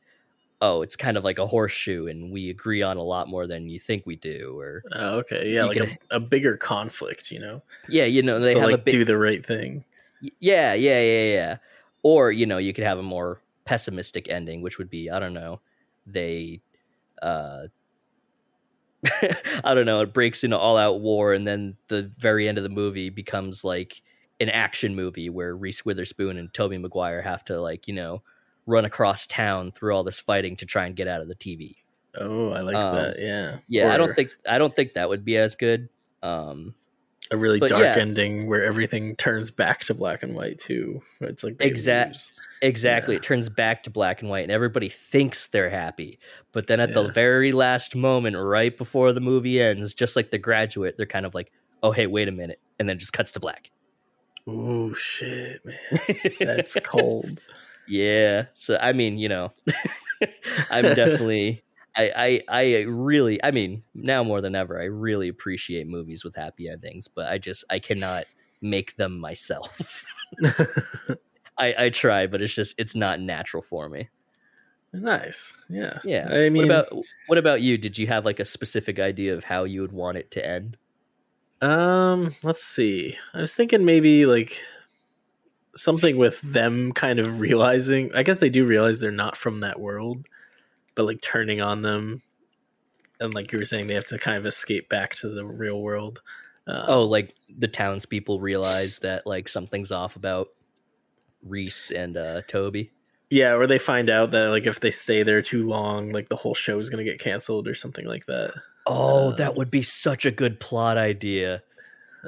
[0.61, 3.67] oh it's kind of like a horseshoe and we agree on a lot more than
[3.67, 5.51] you think we do or Oh, okay.
[5.51, 7.61] Yeah, like can- a, a bigger conflict, you know.
[7.89, 9.83] yeah you know they so have like big do the right thing.
[10.39, 11.57] yeah yeah yeah yeah
[12.01, 15.33] or you know you could have a more pessimistic ending which would be i don't
[15.33, 15.59] know
[16.05, 16.61] they
[17.23, 17.67] uh
[19.63, 22.63] i don't know it breaks into all out war and then the very end of
[22.63, 24.01] the movie becomes like
[24.39, 28.21] an action movie where reese witherspoon and tobey maguire have to like you know
[28.65, 31.75] run across town through all this fighting to try and get out of the tv
[32.15, 33.19] Oh, I like Um, that.
[33.19, 33.57] Yeah.
[33.67, 35.89] yeah i don't think i don't think that would be as good
[36.21, 36.73] um
[37.31, 37.95] a really dark yeah.
[37.97, 41.01] ending where everything turns back to black and white too.
[41.21, 42.31] It's like they Exact- lose.
[42.63, 43.15] Exactly.
[43.15, 43.17] Yeah.
[43.17, 46.17] It turns back to black and white, and everybody thinks they're happy.
[46.53, 50.37] But then at the very last moment, right before the movie ends, just like the
[50.37, 51.51] graduate, they're kind of like,
[51.83, 52.61] oh, hey, wait a minute.
[52.79, 53.69] And then just cuts to black.
[54.47, 57.39] Oh shit, man, that's cold.
[57.87, 58.45] Yeah.
[58.53, 59.51] So, I mean, you know,
[60.71, 61.63] I'm definitely.
[61.95, 66.35] I, I I really I mean now more than ever I really appreciate movies with
[66.35, 68.23] happy endings but I just I cannot
[68.63, 70.03] make them myself.
[71.57, 74.09] I I try but it's just it's not natural for me.
[74.91, 76.29] nice, yeah, Yeah.
[76.31, 77.77] I mean, what about what about you?
[77.77, 80.77] Did you have like a specific idea of how you would want it to end?
[81.61, 83.17] Um, let's see.
[83.33, 84.61] I was thinking maybe like
[85.75, 88.13] something with them kind of realizing.
[88.13, 90.25] I guess they do realize they're not from that world,
[90.95, 92.21] but like turning on them,
[93.19, 95.81] and like you were saying, they have to kind of escape back to the real
[95.81, 96.21] world.
[96.67, 100.49] Uh, Oh, like the townspeople realize that like something's off about
[101.43, 102.91] Reese and uh Tobey.
[103.29, 106.35] yeah, or they find out that like if they stay there too long, like the
[106.35, 108.53] whole show is gonna get canceled or something like that.
[108.85, 111.63] Oh, Uh, that would be such a good plot idea.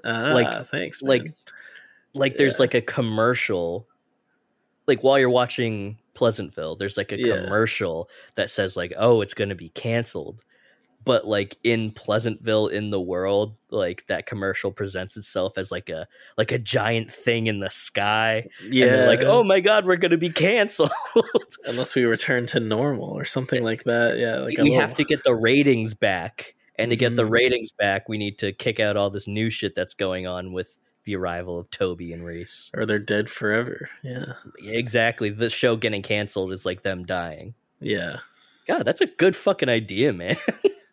[0.04, 1.34] Ah, Like- thanks, like, man.
[2.14, 2.60] Like there's Yeah.
[2.64, 3.88] like a commercial
[4.88, 7.38] like while you're watching Pleasantville, there's like a Yeah.
[7.44, 10.44] commercial that says like, "Oh, it's going to be canceled."
[11.06, 16.08] But like in Pleasantville in the world, like that commercial presents itself as like a
[16.38, 18.48] like a giant thing in the sky.
[18.68, 20.92] yeah, like, "Oh my god, we're going to be canceled."
[21.66, 24.18] unless we return to normal or something like that.
[24.18, 26.56] Yeah, like we little- have to get the ratings back.
[26.78, 27.30] And to get the Mhm.
[27.30, 30.78] ratings back, we need to kick out all this new shit that's going on with
[31.06, 32.70] the arrival of Tobey and Reese.
[32.74, 33.90] or they're dead forever.
[34.04, 35.30] Yeah, Exactly.
[35.30, 37.54] The show getting canceled is like them dying.
[37.80, 38.18] yeah.
[38.68, 40.36] God, that's a good fucking idea, man.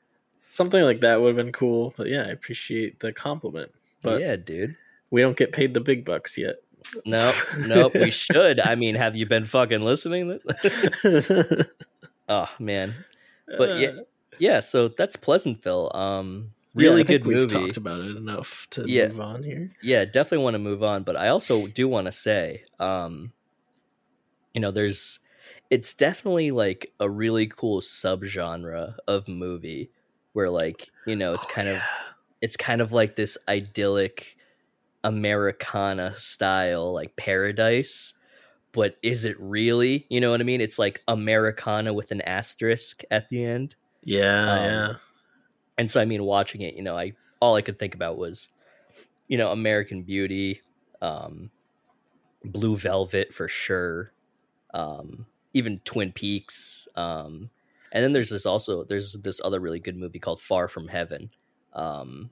[0.53, 1.95] Something like that would have been cool.
[1.97, 3.73] But yeah, I appreciate the compliment.
[4.03, 4.77] But yeah, dude.
[5.11, 6.57] we don't get paid the big bucks yet.
[7.07, 7.33] No,
[7.67, 8.61] no, we should.
[8.61, 10.39] I mean, have you been fucking listening?
[12.29, 12.95] oh man,
[13.57, 13.93] but yeah,
[14.39, 14.61] yeah.
[14.61, 15.91] So that's Pleasantville.
[15.95, 17.49] Um, Yeah, really think good we've movie.
[17.55, 19.09] talked about it enough to Yeah.
[19.09, 19.71] move on here.
[19.83, 23.33] yeah definitely want to move on but i also do want to say um
[24.55, 25.21] you know there's
[25.71, 29.91] it's definitely like a really cool subgenre of movie
[30.33, 31.83] where like you know it's Oh, kind of
[32.41, 34.37] it's kind of like this idyllic
[35.05, 38.15] americana style like paradise
[38.73, 40.07] but is it really?
[40.11, 40.61] You know what i mean?
[40.61, 43.77] It's like americana with an asterisk at the end.
[44.03, 44.95] Yeah, Um, yeah.
[45.79, 48.49] and so I mean, watching it, you know, I all I could think about was,
[49.29, 50.63] you know, American Beauty,
[51.03, 51.51] um,
[52.45, 54.13] Blue Velvet for sure,
[54.75, 57.51] um, even Twin Peaks, um,
[57.93, 61.29] and then there's this also there's this other really good movie called Far from Heaven,
[61.75, 62.31] um,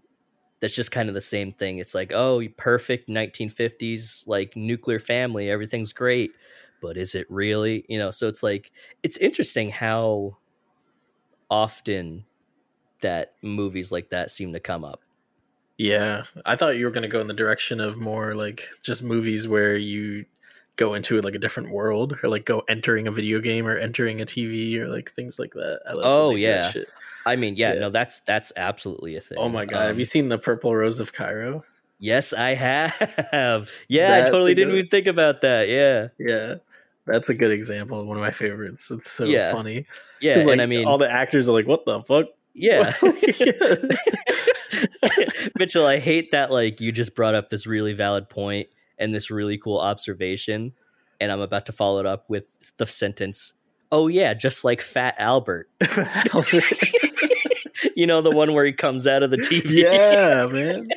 [0.61, 1.79] that's just kind of the same thing.
[1.79, 6.33] It's like, oh, perfect 1950s like nuclear family, everything's great,
[6.83, 7.85] but is it really?
[7.89, 10.39] You know, so it's like it's interesting how
[11.51, 12.25] often
[13.01, 15.01] that movies like that seem to come up.
[15.79, 19.03] Yeah, I thought you were going to go in the direction of more like just
[19.03, 20.27] movies where you
[20.81, 24.21] go into like a different world or like go entering a video game or entering
[24.21, 25.81] a TV or like things like that.
[25.87, 26.71] I love Oh, yeah.
[26.71, 26.89] shit.
[27.27, 27.81] I mean, yeah, Yeah.
[27.81, 29.37] no, that's that's absolutely a thing.
[29.39, 31.65] Oh my god, have Um, you seen the Purple Rose of Cairo?
[31.99, 33.71] Yes, I have.
[33.89, 35.69] Yeah, I totally didn't even think about that.
[35.69, 36.55] Yeah, Yeah,
[37.07, 38.03] that's a good example.
[38.07, 38.91] One of my favorites.
[38.91, 39.53] It's so Yeah.
[39.53, 39.87] funny.
[40.21, 42.93] Yeah, like, and I mean, all the actors are like, "What the fuck?" yeah.
[45.59, 48.69] Mitchell, I hate that like you just brought up this really valid point
[49.01, 50.73] and this really cool observation,
[51.21, 53.55] and I'm about to follow it up with the sentence,
[53.91, 55.69] "Oh yeah, just like Fat Albert."
[57.97, 59.83] you know the one where he comes out of the TV.
[59.83, 60.89] yeah, man.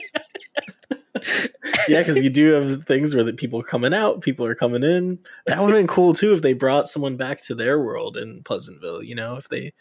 [1.87, 4.83] yeah, because you do have things where the people are coming out, people are coming
[4.83, 5.17] in.
[5.47, 8.43] That would have been cool too if they brought someone back to their world in
[8.43, 9.01] Pleasantville.
[9.01, 9.73] You know, if they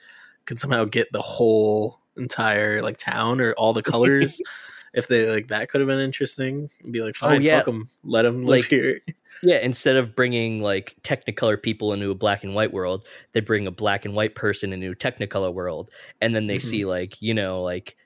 [0.44, 4.40] could somehow get the whole entire like town or all the colors.
[4.94, 6.70] if they like that could have been interesting.
[6.82, 7.58] And be like, fine, Oh, yeah.
[7.58, 9.00] fuck them, let them live Like- here.
[9.44, 13.66] Yeah, instead of bringing like Technicolor people into a black and white world, they bring
[13.66, 16.62] a black and white person into a Technicolor world, and then they Mhm.
[16.62, 17.96] see like you know like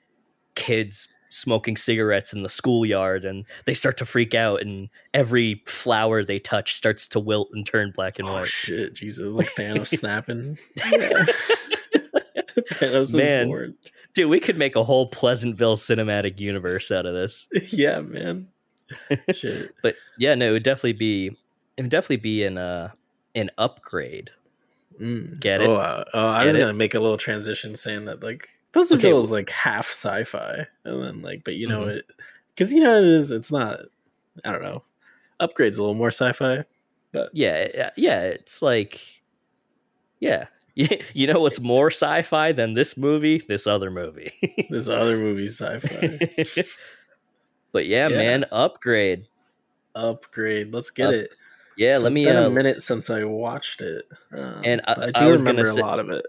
[0.55, 6.23] kids smoking cigarettes in the schoolyard, and they start to freak out, and every flower
[6.23, 8.47] they touch starts to wilt and turn black and Oh white.
[8.47, 9.27] shit, Jesus!
[9.27, 10.57] Like Thanos snapping.
[12.71, 13.41] Thanos Man.
[13.43, 13.73] is bored.
[14.17, 17.47] Dude, we could make a whole Pleasantville cinematic universe out of this.
[17.71, 18.47] yeah, man.
[19.31, 19.75] Shit.
[19.83, 21.27] But yeah, no, it would definitely be
[21.77, 22.89] it would definitely be an uh
[23.35, 24.31] an upgrade.
[24.99, 25.39] Mm.
[25.39, 25.67] Get it?
[25.69, 26.59] Oh, uh, oh I Get was it?
[26.61, 31.03] gonna make a little transition saying that like Pleasantville Okay, is like half sci-fi, and
[31.03, 31.97] then like, but you know Mhm.
[31.97, 32.05] it
[32.55, 33.29] because you know it is.
[33.31, 33.81] It's not.
[34.43, 34.83] I don't know.
[35.39, 36.63] Upgrade's a little more sci-fi,
[37.11, 39.21] but Yeah, yeah, it's like,
[40.19, 40.45] yeah,
[41.13, 43.39] you know what's more sci-fi than this movie?
[43.39, 44.31] This other movie.
[44.69, 46.63] this other movie's sci-fi.
[47.71, 48.17] but yeah, Yeah.
[48.17, 49.27] man, upgrade.
[49.95, 50.73] Upgrade.
[50.73, 51.35] Let's get Up- it.
[51.77, 52.25] Yeah, So let it's me.
[52.25, 55.61] been Uh, a minute since I watched it, um, And I- I do was gonna
[55.61, 56.25] remember say- a lot of it.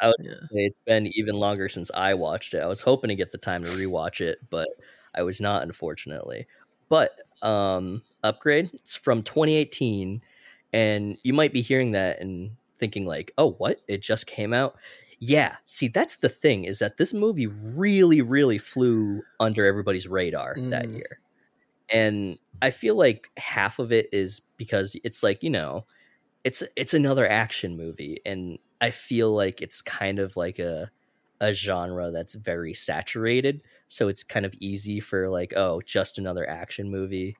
[0.00, 0.34] I would Yeah.
[0.50, 2.58] say it's been even longer since I watched it.
[2.58, 4.68] I was hoping to get the time to rewatch it, but
[5.14, 6.46] I was not, unfortunately.
[6.88, 8.70] But um, upgrade.
[8.74, 10.22] It's from 2018,
[10.72, 12.52] and you might be hearing that and
[12.82, 13.82] thinking like, "Oh, what?
[13.88, 14.76] It just came out."
[15.20, 15.56] Yeah.
[15.66, 20.88] See, that's the thing is that this movie really, really flew under everybody's radar that
[20.88, 20.94] Mm.
[20.94, 21.20] year,
[21.90, 25.86] and I feel like half of it is because it's like you know,
[26.44, 30.90] it's it's another action movie, and I feel like it's kind of like a
[31.40, 36.48] a genre that's very saturated, so it's kind of easy for like oh, just another
[36.48, 37.38] action movie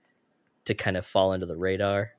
[0.67, 2.13] to kind of fall under the radar.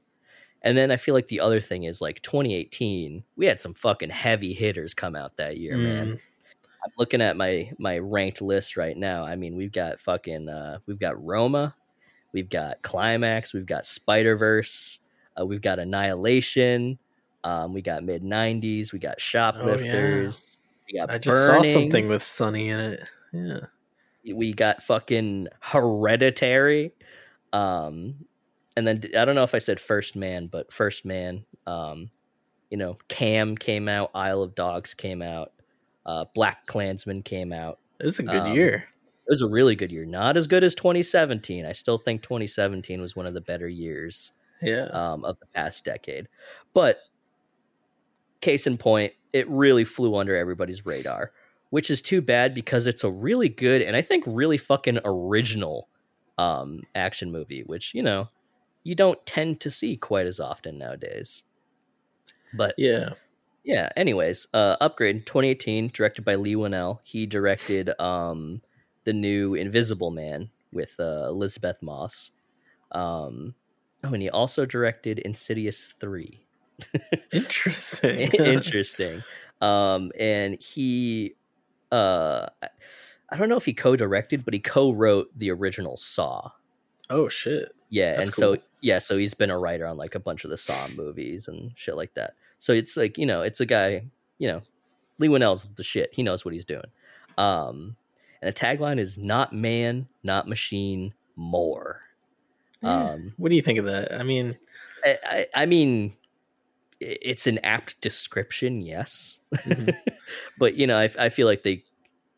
[0.63, 4.11] And then I feel like the other thing is like 2018, we had some fucking
[4.11, 6.13] heavy hitters come out that year, man.
[6.13, 6.19] Mm.
[6.85, 9.23] I'm looking at my my ranked list right now.
[9.23, 11.75] I mean, we've got fucking uh we've got Roma,
[12.33, 14.99] we've got Climax, we've got Spider-Verse,
[15.39, 16.97] uh, we've got Annihilation,
[17.43, 22.07] um we got mid 90s, we got Shoplifters, we got I just Burning, saw something
[22.09, 23.01] with Sunny in it.
[23.31, 24.33] Yeah.
[24.33, 26.93] we got fucking Hereditary.
[27.53, 28.25] Um
[28.75, 32.09] and then I don't know if I said First Man, but First Man um
[32.69, 35.51] you know, Cam came out, Isle of Dogs came out,
[36.05, 37.79] uh BlacKkKlansman came out.
[37.99, 38.87] It was a good Um, year.
[39.25, 40.05] It was a really good year.
[40.05, 41.65] Not as good as 2017.
[41.65, 44.87] I still think 2017 was one of the better years Yeah.
[44.87, 46.27] um, of the past decade.
[46.73, 46.99] But
[48.41, 51.31] case in point, it really flew under everybody's radar,
[51.69, 55.87] which is too bad because it's a really good and I think really fucking original
[56.37, 58.27] um, action movie, which, you know,
[58.83, 61.43] you don't tend to see quite as often nowadays.
[62.53, 63.09] But yeah.
[63.63, 68.61] yeah anyways uh upgrade 2018 directed by leigh whannell he directed um
[69.05, 72.29] the new invisible man with uh, elisabeth moss
[72.91, 73.55] um
[74.03, 76.45] oh and he also directed insidious 3
[77.31, 78.19] Interesting.
[78.33, 79.23] interesting
[79.61, 81.33] um and he
[81.91, 82.69] uh I-
[83.31, 86.51] i don't know if he co-directed but he co-wrote the original saw
[87.09, 87.71] oh shit.
[87.93, 90.49] Yeah, That's and so yeah, so he's been a writer on like a bunch of
[90.49, 92.33] the Saw movies and shit like that.
[92.57, 94.05] So it's like you know, it's a guy,
[94.39, 94.61] you know,
[95.19, 96.09] Leigh Whannell's the shit.
[96.11, 96.87] He knows what he's doing.
[97.37, 97.95] Um,
[98.41, 102.01] and the tagline is "Not man, not machine, more."
[102.81, 104.11] Um, What do you think of that?
[104.11, 104.57] I mean,
[105.05, 106.15] I, I, I mean,
[106.99, 109.95] it's an apt description, yes, Mhm.
[110.57, 111.83] but you know, I, I feel like they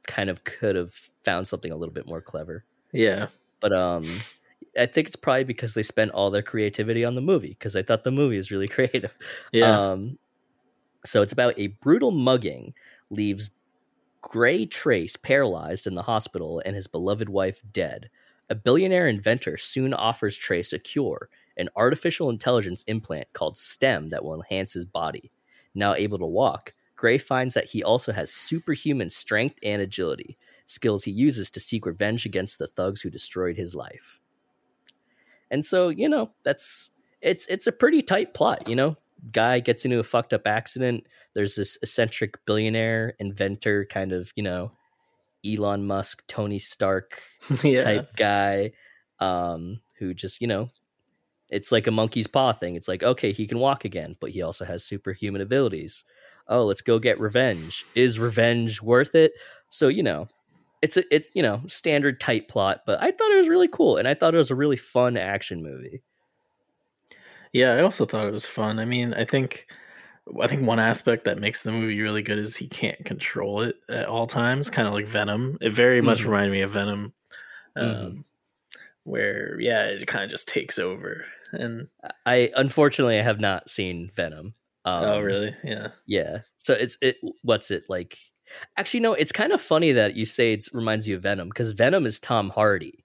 [0.06, 0.92] kind of could have
[1.24, 2.66] found something a little bit more clever.
[2.92, 3.28] yeah.
[3.62, 4.04] but um
[4.78, 7.84] i think it's probably because they spent all their creativity on the movie because i
[7.84, 9.16] thought the movie is really creative
[9.52, 9.92] Yeah.
[9.92, 10.18] um
[11.04, 12.74] so it's about a brutal mugging
[13.10, 13.52] leaves
[14.22, 18.10] grey trace paralyzed in the hospital and his beloved wife dead
[18.50, 24.24] a billionaire inventor soon offers trace a cure an artificial intelligence implant called stem that
[24.24, 25.32] will enhance his body
[25.74, 31.04] now able to walk grey finds that he also has superhuman strength and agility skills
[31.04, 34.20] he uses to seek revenge against the thugs who destroyed his life.
[35.52, 38.98] And so, you know, that's it's it's a pretty tight plot, you know.
[39.32, 41.06] Guy gets into a fucked up accident.
[41.34, 44.72] There's this eccentric billionaire inventor kind of, you know,
[45.46, 47.22] Elon Musk, Tony Stark
[47.64, 47.84] yeah.
[47.84, 48.72] type guy
[49.20, 50.70] um who just, you know,
[51.50, 52.76] it's like a monkey's paw thing.
[52.76, 56.04] It's like, okay, he can walk again, but he also has superhuman abilities.
[56.48, 57.86] Oh, let's go get revenge.
[57.96, 59.34] Is revenge worth it?
[59.70, 60.28] So, you know,
[60.86, 63.98] it's a it's you know standard tight plot but i thought it was really cool
[63.98, 66.02] and i thought it was a really fun action movie
[67.54, 68.80] Yeah, I also thought it was fun.
[68.80, 69.68] I mean, I think
[70.42, 73.78] I think one aspect that makes the movie really good is he can't control it
[73.90, 75.58] at all times, kind of like Venom.
[75.62, 76.26] It very much Mhm.
[76.26, 77.14] reminded me of Venom,
[77.76, 78.24] um, Mhm.
[79.04, 81.26] where yeah, it kind of just takes over.
[81.54, 81.88] And
[82.26, 85.56] i unfortunately i have not seen venom um, oh, really?
[85.64, 88.18] Yeah, yeah so it's it what's it like
[88.78, 91.72] actually no it's kind of funny that you say it reminds you of venom because
[91.72, 93.04] venom is tom hardy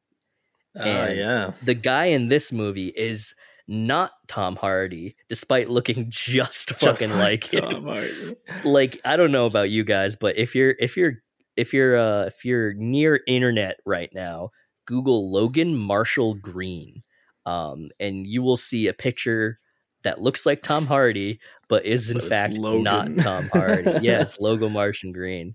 [0.76, 1.53] oh, And- yeah.
[1.62, 3.34] the guy in this movie is
[3.68, 8.36] not tom hardy despite looking just fucking Just like, him Tom Hardy.
[8.64, 11.14] like I don't know about you guys, but if you're if you're
[11.57, 14.51] if you're uh if you're near internet right now,
[14.86, 17.03] Google Logan Marshall Green,
[17.47, 19.61] um, and you will see a picture
[20.03, 22.82] that looks like Tom Hardy, but is in But fact Logan.
[22.84, 23.98] not Tom Hardy.
[24.03, 25.55] yeah, it's Logan Marshall Green.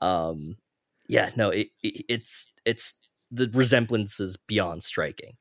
[0.00, 0.56] Um,
[1.08, 2.94] yeah, no, it, it it's it's
[3.30, 5.36] the resemblance is beyond striking.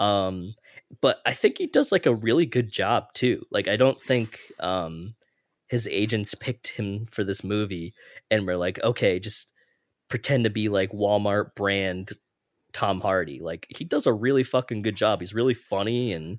[0.00, 0.54] Um,
[1.00, 3.42] but I think he does like a really good job too.
[3.50, 5.14] Like I don't think um
[5.66, 7.92] his agents picked him for this movie
[8.30, 9.52] and were like, okay, just
[10.08, 12.12] pretend to be like Walmart brand
[12.72, 13.40] Tom Hardy.
[13.40, 15.20] Like he does a really fucking good job.
[15.20, 16.38] He's really funny and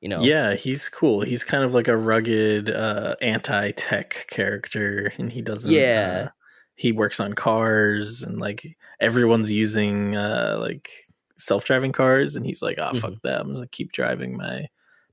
[0.00, 0.22] you know.
[0.22, 1.20] Yeah, he's cool.
[1.22, 6.26] He's kind of like a rugged uh anti-tech character and he doesn't Yeah.
[6.26, 6.28] uh,
[6.76, 10.90] he works on cars and like everyone's using uh like
[11.38, 13.20] self-driving cars and he's like, "Ah, fuck Mhm.
[13.22, 13.40] that.
[13.40, 14.66] I'm to keep driving my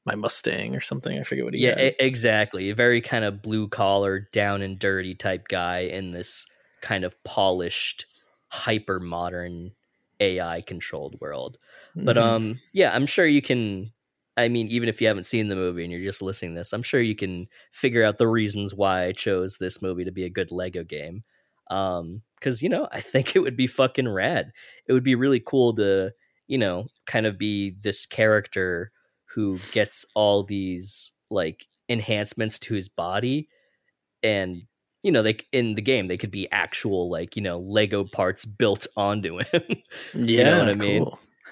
[0.06, 1.18] my Mustang or something.
[1.20, 2.70] I forget what he yeah, e- exactly.
[2.70, 6.46] A very kind of blue collar, down and dirty type guy in this
[6.82, 8.06] kind of polished,
[8.52, 9.72] hyper modern
[10.22, 11.58] AI controlled world.
[12.06, 12.22] But Mhm.
[12.22, 13.92] um yeah, I'm sure you can
[14.38, 16.72] I mean, even if you haven't seen the movie and you're just listening to this,
[16.72, 20.26] I'm sure you can figure out the reasons why I chose this movie to be
[20.26, 21.24] a good Lego game.
[21.72, 24.52] Um, because you know, I think it would be fucking rad.
[24.88, 26.12] It would be really cool to,
[26.48, 28.92] you know, kind of be this character
[29.26, 33.50] who gets all these like enhancements to his body
[34.24, 34.64] and
[35.04, 38.46] you know, like in the game, they could be actual like you know Lego parts
[38.46, 39.64] built onto him.
[39.64, 39.82] yeah,
[40.14, 41.06] you know what I mean?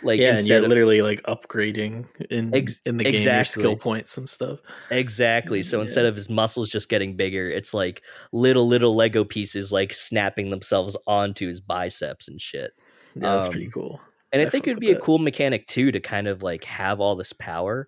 [0.03, 3.75] Like yeah, and you're of- literally like upgrading in Ex- in the game your skill
[3.75, 4.59] points and stuff.
[4.91, 5.63] Exactly.
[5.63, 5.81] So Yeah.
[5.83, 10.49] instead of his muscles just getting bigger, it's like little little Lego pieces like snapping
[10.49, 12.71] themselves onto his biceps and shit.
[13.15, 13.99] Yeah, that's Um, pretty cool.
[14.31, 16.65] And I I think it would be a cool mechanic too to kind of like
[16.65, 17.87] have all this power,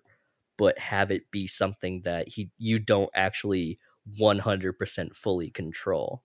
[0.56, 3.78] but have it be something that he you don't actually
[4.18, 6.22] 100% fully control.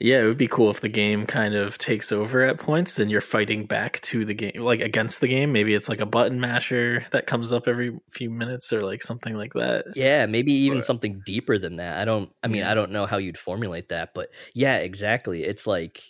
[0.00, 3.10] Yeah, it would be cool if the game kind of takes over at points and
[3.10, 5.52] you're fighting back to the game, like against the game.
[5.52, 9.34] Maybe it's like a button masher that comes up every few minutes or like something
[9.34, 9.84] like that.
[9.94, 11.98] Yeah, maybe even Or- something deeper than that.
[11.98, 12.72] I don't I mean, Yeah.
[12.72, 15.44] I don't know how you'd formulate that, but yeah, exactly.
[15.44, 16.00] It's like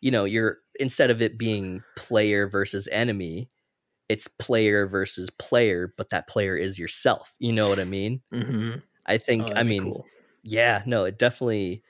[0.00, 3.48] you know, you're instead of it being player versus enemy,
[4.08, 7.34] it's player versus player, but that player is yourself.
[7.40, 8.20] You know what I mean?
[8.32, 9.92] hmm I think I mean,
[10.44, 11.82] yeah, no, it definitely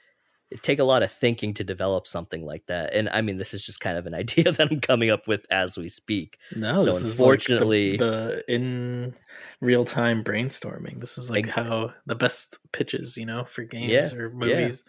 [0.50, 2.94] it take a lot of thinking to develop something like that.
[2.94, 5.44] And I mean, this is just kind of an idea that I'm coming up with
[5.50, 6.38] as we speak.
[6.56, 9.14] no, so this is unfortunately- like the, the in
[9.60, 11.00] real time brainstorming.
[11.00, 14.34] This is like how the best pitches, you know, for games Yeah, or yeah.
[14.34, 14.84] movies.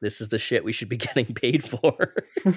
[0.00, 2.14] This is the shit we should be getting paid for.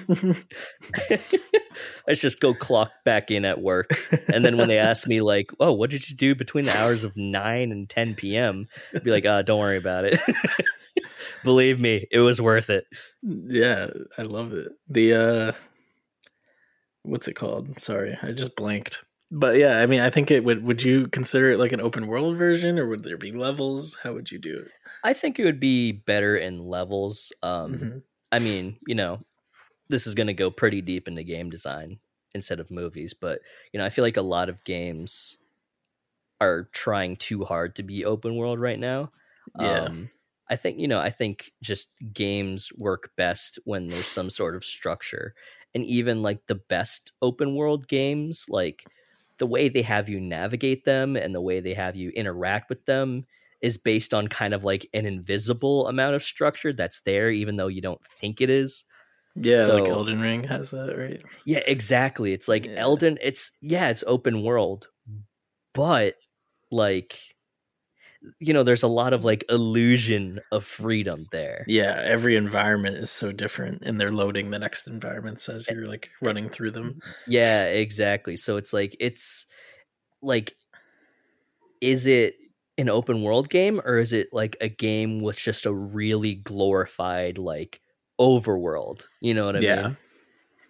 [2.06, 3.90] Let's just go clock back in at work.
[4.32, 7.04] And then when they ask me, like, oh, what did you do between the hours
[7.04, 8.66] of 9 and 10 p.m.?
[8.94, 10.18] I'd be like, uh, don't worry about it.
[11.44, 12.84] Believe me, it was worth it.
[13.22, 14.68] yeah, I love it.
[14.88, 15.52] The uh
[17.02, 17.80] what's it called?
[17.80, 19.04] Sorry, I just blanked.
[19.30, 20.64] But yeah, I mean, I think it would.
[20.64, 23.96] Would you consider it like an open world version, or would there be levels?
[24.02, 24.68] How would you do it?
[25.04, 27.30] I think it would be better in levels.
[27.42, 28.02] Um, Mhm.
[28.32, 29.24] I mean, you know,
[29.88, 31.98] this is going to go pretty deep into game design
[32.34, 33.40] instead of movies, but
[33.72, 35.36] you know, I feel like a lot of games
[36.40, 39.10] are trying too hard to be open world right now.
[39.58, 39.84] Yeah.
[39.86, 40.10] Um,
[40.50, 44.64] I think, you know, I think just games work best when there's some sort of
[44.64, 45.34] structure.
[45.74, 48.86] And even like the best open world games, like
[49.38, 52.84] the way they have you navigate them and the way they have you interact with
[52.86, 53.26] them
[53.60, 57.68] is based on kind of like an invisible amount of structure that's there, even though
[57.68, 58.84] you don't think it is.
[59.34, 61.22] Yeah, like Elden Ring has that, right?
[61.44, 62.32] Yeah, exactly.
[62.32, 62.74] It's like Yeah.
[62.76, 63.18] Elden.
[63.22, 64.88] It's yeah, it's open world,
[65.74, 66.16] but
[66.70, 67.18] like
[68.38, 71.66] you know, there's a lot of like illusion of freedom there.
[71.66, 75.86] Yeah, every environment is so different, and they're loading the next environments as eh, you're
[75.86, 76.94] like eh, running through them.
[76.94, 78.36] Mm, yeah, exactly.
[78.36, 79.46] So it's like it's
[80.22, 80.54] like
[81.80, 82.36] is it
[82.76, 87.38] an open world game or is it like a game with just a really glorified
[87.38, 87.80] like
[88.20, 89.08] overworld?
[89.20, 89.62] You know what I Yeah.
[89.62, 89.96] mean?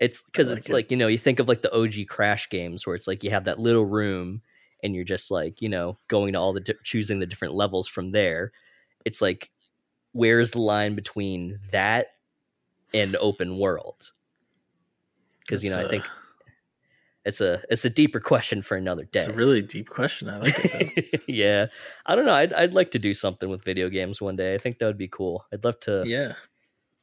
[0.01, 0.73] It's because like it's it.
[0.73, 3.31] like, you know, you think of like the OG Crash games where it's like you
[3.31, 4.43] have that little room
[4.83, 7.89] and you're just like, you know, going to all the di- choosing the different levels
[7.89, 8.53] from there.
[9.05, 9.51] It's like,
[10.13, 12.09] where's the line between that
[12.95, 14.13] and open world?
[15.41, 16.05] Because you know, I a- think
[17.25, 19.19] it's a it's a deeper question for another day.
[19.21, 20.29] It's a really deep question.
[20.29, 21.23] I like it.
[21.29, 21.67] yeah,
[22.07, 22.35] I don't know.
[22.35, 24.55] I'd I'd like to do something with video games one day.
[24.55, 25.45] I think that would be cool.
[25.53, 26.35] I'd love to, yeah,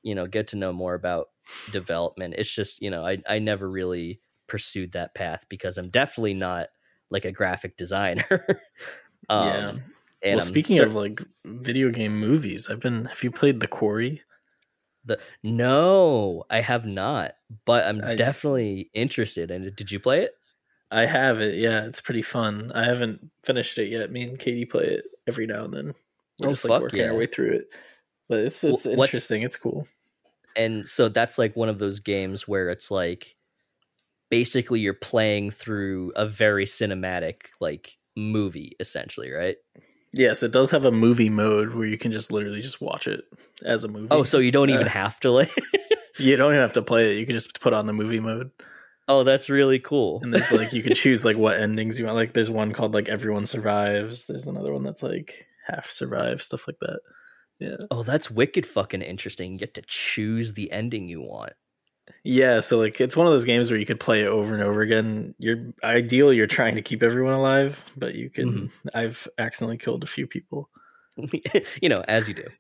[0.01, 1.29] you know, get to know more about
[1.71, 2.35] development.
[2.37, 6.69] It's just you know, I I never really pursued that path because I'm definitely not
[7.09, 8.25] like a graphic designer.
[9.29, 9.69] um, Yeah.
[10.21, 13.05] And well, I'm speaking cer- of like video game movies, I've been.
[13.05, 14.21] Have you played The Quarry?
[15.07, 17.33] the no, I have not,
[17.65, 19.75] but I'm I- definitely interested in it.
[19.75, 20.31] Did you play it?
[20.89, 21.55] I have it.
[21.55, 22.71] Yeah, it's pretty fun.
[22.73, 24.11] I haven't finished it yet.
[24.11, 25.93] Me and Katie play it every now and then.
[26.39, 27.07] We're Oh, just like working yeah.
[27.11, 27.65] our way through it.
[28.27, 29.43] But it's it's what's- interesting.
[29.43, 29.87] It's cool.
[30.55, 33.35] and so that's like one of those games where it's like
[34.29, 39.57] basically you're playing through a very cinematic like movie essentially, right?
[40.13, 43.25] Yes, it does have a movie mode where you can just literally just watch it
[43.63, 44.07] as a movie.
[44.11, 45.49] Oh, so you don't even Uh, have to like
[46.17, 47.19] you don't even have to play it.
[47.19, 48.51] You can just put on the movie mode,
[49.07, 50.21] Oh, that's really cool.
[50.23, 52.15] and there's like you can choose like what endings you want.
[52.15, 54.25] Like there's one called like everyone survives.
[54.25, 56.99] There's another one that's like half survive, stuff like that.
[57.59, 59.53] Yeah, Oh, that's wicked fucking interesting.
[59.53, 61.53] You get to choose the ending you want.
[62.23, 62.59] Yeah.
[62.59, 64.81] So like it's one of those games where you could play it over and over
[64.81, 65.35] again.
[65.37, 66.33] You're ideal.
[66.33, 68.71] You're trying to keep everyone alive, but you can.
[68.93, 70.69] I've accidentally killed a few people.
[71.81, 72.47] you know, as you do.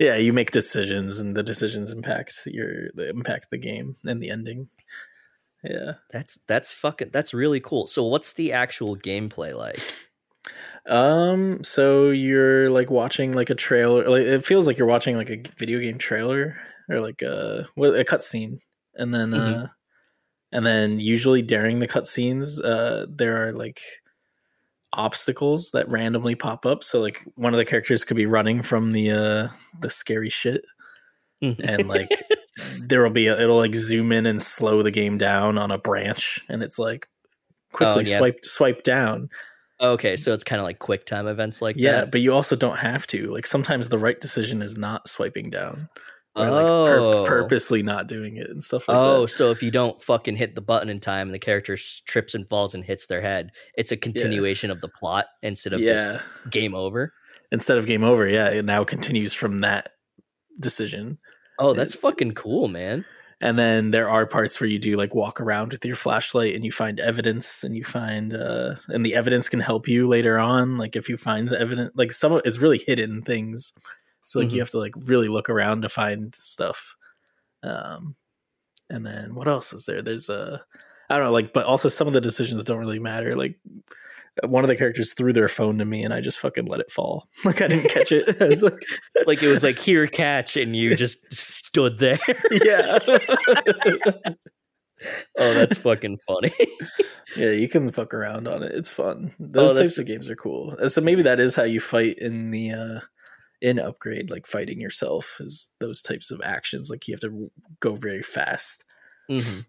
[0.00, 4.30] Yeah, you make decisions, and the decisions impact your they impact the game and the
[4.30, 4.68] ending.
[5.64, 5.94] Yeah.
[6.12, 7.88] That's that's fucking that's really cool.
[7.88, 9.80] So what's the actual gameplay like?
[10.86, 11.64] Um.
[11.64, 14.08] So you're like watching like a trailer.
[14.08, 16.56] Like it feels like you're watching like a video game trailer
[16.88, 18.58] or like a what a cutscene,
[18.94, 19.64] and then Mhm.
[19.64, 19.66] uh,
[20.52, 23.80] and then usually during the cutscenes, uh, there are like
[24.92, 26.82] obstacles that randomly pop up.
[26.82, 29.48] So like one of the characters could be running from the uh
[29.80, 30.62] the scary shit,
[31.42, 32.10] and like
[32.80, 35.78] there will be a, it'll like zoom in and slow the game down on a
[35.78, 37.06] branch, and it's like
[37.72, 38.16] quickly yeah.
[38.18, 39.28] swipe swipe down.
[39.80, 42.10] okay, so it's kind of like quick time events like Yeah, that.
[42.10, 43.26] but you also don't have to.
[43.30, 45.88] Like sometimes the right decision is not swiping down,
[46.38, 49.16] or oh, like pur- purposely not doing it and stuff like oh, that.
[49.16, 51.76] Oh, so if you don't fucking hit the button in time and the character
[52.06, 55.80] trips and falls and hits their head, it's a continuation of the plot instead of
[55.80, 56.18] Yeah, just
[56.50, 57.12] game over.
[57.52, 59.90] instead of game over, yeah, it now continues from that
[60.60, 61.18] decision.
[61.58, 63.04] Oh, that's fucking cool, man.
[63.40, 66.64] And then there are parts where you do like walk around with your flashlight and
[66.64, 70.76] you find evidence and you find uh and the evidence can help you later on.
[70.76, 73.72] Like if you find evidence like some of it's really hidden things.
[74.28, 74.52] So like Mhm.
[74.52, 76.94] you have to like really look around to find stuff.
[77.62, 78.14] Um
[78.90, 80.02] and then what else is there?
[80.02, 80.62] There's a
[81.10, 83.34] I don't know, like but also some of the decisions don't really matter.
[83.36, 83.58] Like
[84.44, 86.92] one of the characters threw their phone to me and I just fucking let it
[86.92, 87.28] fall.
[87.44, 88.38] Like I didn't catch it.
[88.62, 88.74] Like
[89.26, 92.20] Like it was like here catch and you just stood there.
[92.50, 92.98] Yeah.
[95.38, 96.52] oh, that's fucking funny.
[97.36, 98.72] Yeah, you can fuck around on it.
[98.74, 99.32] It's fun.
[99.38, 100.76] Those Oh, types of games are cool.
[100.80, 103.00] Uh, So maybe that is how you fight in the uh
[103.60, 106.90] in upgrade, like fighting yourself is those types of actions.
[106.90, 107.50] Like you have to
[107.80, 108.84] go very fast.
[109.28, 109.60] hmm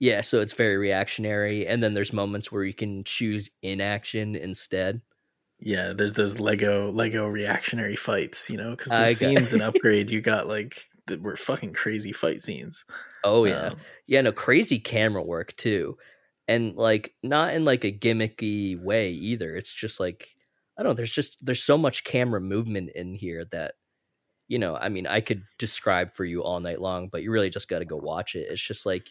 [0.00, 5.02] Yeah, so it's very reactionary, and then there's moments where you can choose inaction instead.
[5.58, 10.20] Yeah, there's those Lego Lego reactionary fights, you know, because the scenes in upgrade you
[10.20, 12.84] got like that were fucking crazy fight scenes.
[13.24, 15.98] Oh yeah, Um, yeah, no crazy camera work too,
[16.48, 19.56] and like not in like a gimmicky way either.
[19.56, 20.35] It's just like
[20.78, 20.94] I don't know.
[20.94, 23.74] There's just there's so much camera movement in here that
[24.48, 24.76] you know.
[24.76, 27.80] I mean, I could describe for you all night long, but you really just got
[27.80, 28.46] to go watch it.
[28.50, 29.08] It's just like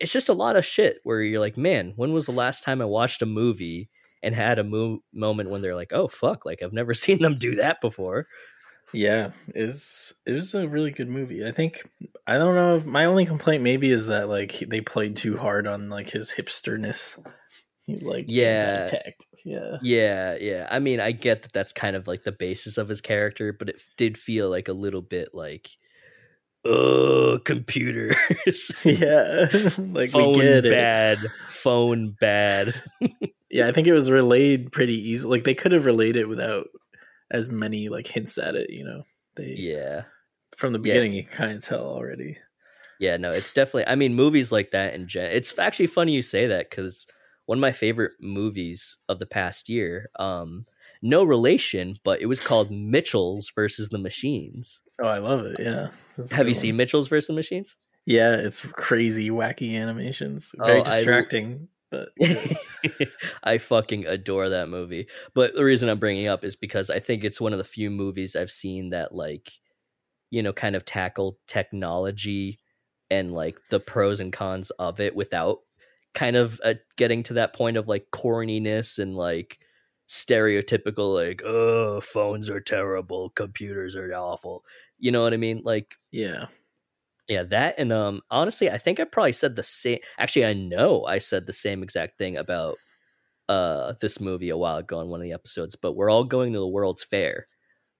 [0.00, 2.82] it's just a lot of shit where you're like, man, when was the last time
[2.82, 3.88] I watched a movie
[4.22, 7.38] and had a mo- moment when they're like, oh fuck, like I've never seen them
[7.38, 8.26] do that before.
[8.92, 11.46] Yeah, is it was a really good movie.
[11.46, 11.82] I think
[12.26, 15.66] I don't know if my only complaint maybe is that like they played too hard
[15.66, 17.18] on like his hipsterness.
[17.86, 18.86] He's like Yeah.
[18.88, 19.14] tech.
[19.46, 19.76] Yeah.
[19.80, 20.66] Yeah, yeah.
[20.70, 23.68] I mean, I get that that's kind of like the basis of his character, but
[23.68, 25.68] it did feel like a little bit like,
[26.64, 28.16] oh, computers,
[28.84, 29.48] Yeah.
[29.78, 30.70] like phone we get it.
[30.72, 32.74] bad, phone bad.
[33.50, 35.26] Yeah, I think it was relayed pretty easy.
[35.28, 36.66] Like they could have relayed it without
[37.30, 39.04] as many like hints at it, you know.
[39.36, 40.02] They Yeah,
[40.56, 40.82] from the Yeah.
[40.82, 42.38] beginning you can kind of tell already.
[42.98, 43.16] yeah.
[43.16, 43.86] No, it's definitely.
[43.86, 45.30] I mean, movies like that in gen.
[45.30, 47.06] It's actually funny you say that because
[47.46, 50.10] one of my favorite movies of the past year.
[50.18, 50.66] Um,
[51.02, 54.82] no relation, but it was called Mitchell's versus the Machines.
[55.00, 55.56] Oh, I love it.
[55.58, 55.88] Yeah.
[56.32, 56.54] Have you one.
[56.54, 57.76] seen Mitchell's versus the Machines?
[58.06, 60.52] Yeah, it's crazy wacky animations.
[60.56, 62.08] Very Oh, I- distracting, but
[63.42, 65.08] I fucking adore that movie.
[65.34, 67.64] But the reason I'm bringing it up is because I think it's one of the
[67.64, 69.50] few movies I've seen that like
[70.30, 72.58] you know kind of tackle technology
[73.10, 75.58] and like the pros and cons of it without
[76.16, 79.60] kind of uh, getting to that point of like corniness and like
[80.08, 84.62] stereotypical like oh phones are terrible computers are awful
[84.98, 86.46] you know what i mean like yeah.
[87.28, 91.04] yeah, that and um honestly, I think I probably said the same actually I know
[91.04, 92.78] I said the same exact thing about
[93.48, 96.52] uh this movie a while ago in one of the episodes, but we're all going
[96.52, 97.48] to the World's Fair.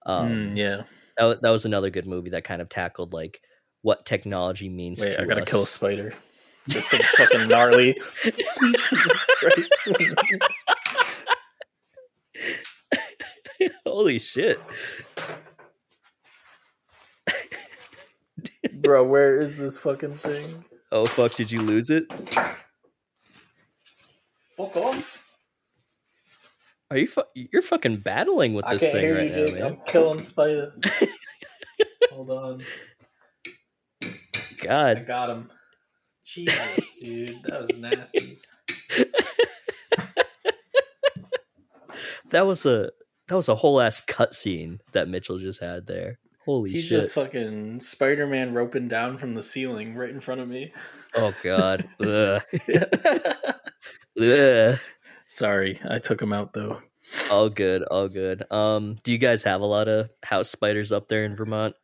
[0.06, 0.82] Um Mm, yeah.
[1.18, 3.40] that, that was another good movie that kind of tackled like
[3.82, 5.50] what technology means Wait, to I gotta us.
[5.50, 6.14] kill a spider.
[6.68, 8.00] This thing's fucking gnarly.
[8.24, 9.74] Jesus Christ.
[13.86, 14.60] Holy shit.
[18.74, 20.64] Bro, where is this fucking thing?
[20.92, 21.34] Oh fuck!
[21.34, 22.04] Did you lose it?
[24.56, 25.36] Fuck off.
[26.90, 27.06] Are you?
[27.08, 29.54] Fu- you're fucking battling with I this can't thing hear right you, now, Jake.
[29.54, 29.62] man.
[29.64, 30.72] I'm killing Spider.
[32.12, 32.62] Hold on.
[34.04, 34.08] I
[34.62, 35.50] God, got him.
[36.26, 37.42] Jesus, dude.
[37.44, 38.38] That was nasty.
[42.30, 42.90] that was a
[43.28, 46.18] that was a whole ass cutscene that Mitchell just had there.
[46.44, 46.92] Holy He's shit!
[46.92, 50.72] He's just fucking Spider Man roping down from the ceiling right in front of me.
[51.14, 51.88] Oh god.
[52.00, 52.42] Ugh.
[54.20, 54.78] Ugh.
[55.28, 56.80] Sorry, I took him out though.
[57.30, 58.50] All good, all good.
[58.50, 61.76] Um, do you guys have a lot of house spiders up there in Vermont?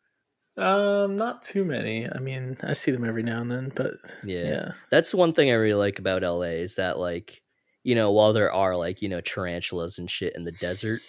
[0.56, 2.08] Um, not too many.
[2.10, 3.94] I mean, I see them every now and then, but
[4.24, 4.44] Yeah.
[4.44, 4.72] yeah.
[4.90, 7.42] That's one thing I really like about LA is that like,
[7.84, 11.00] you know, while there are like, you know, tarantulas and shit in the desert,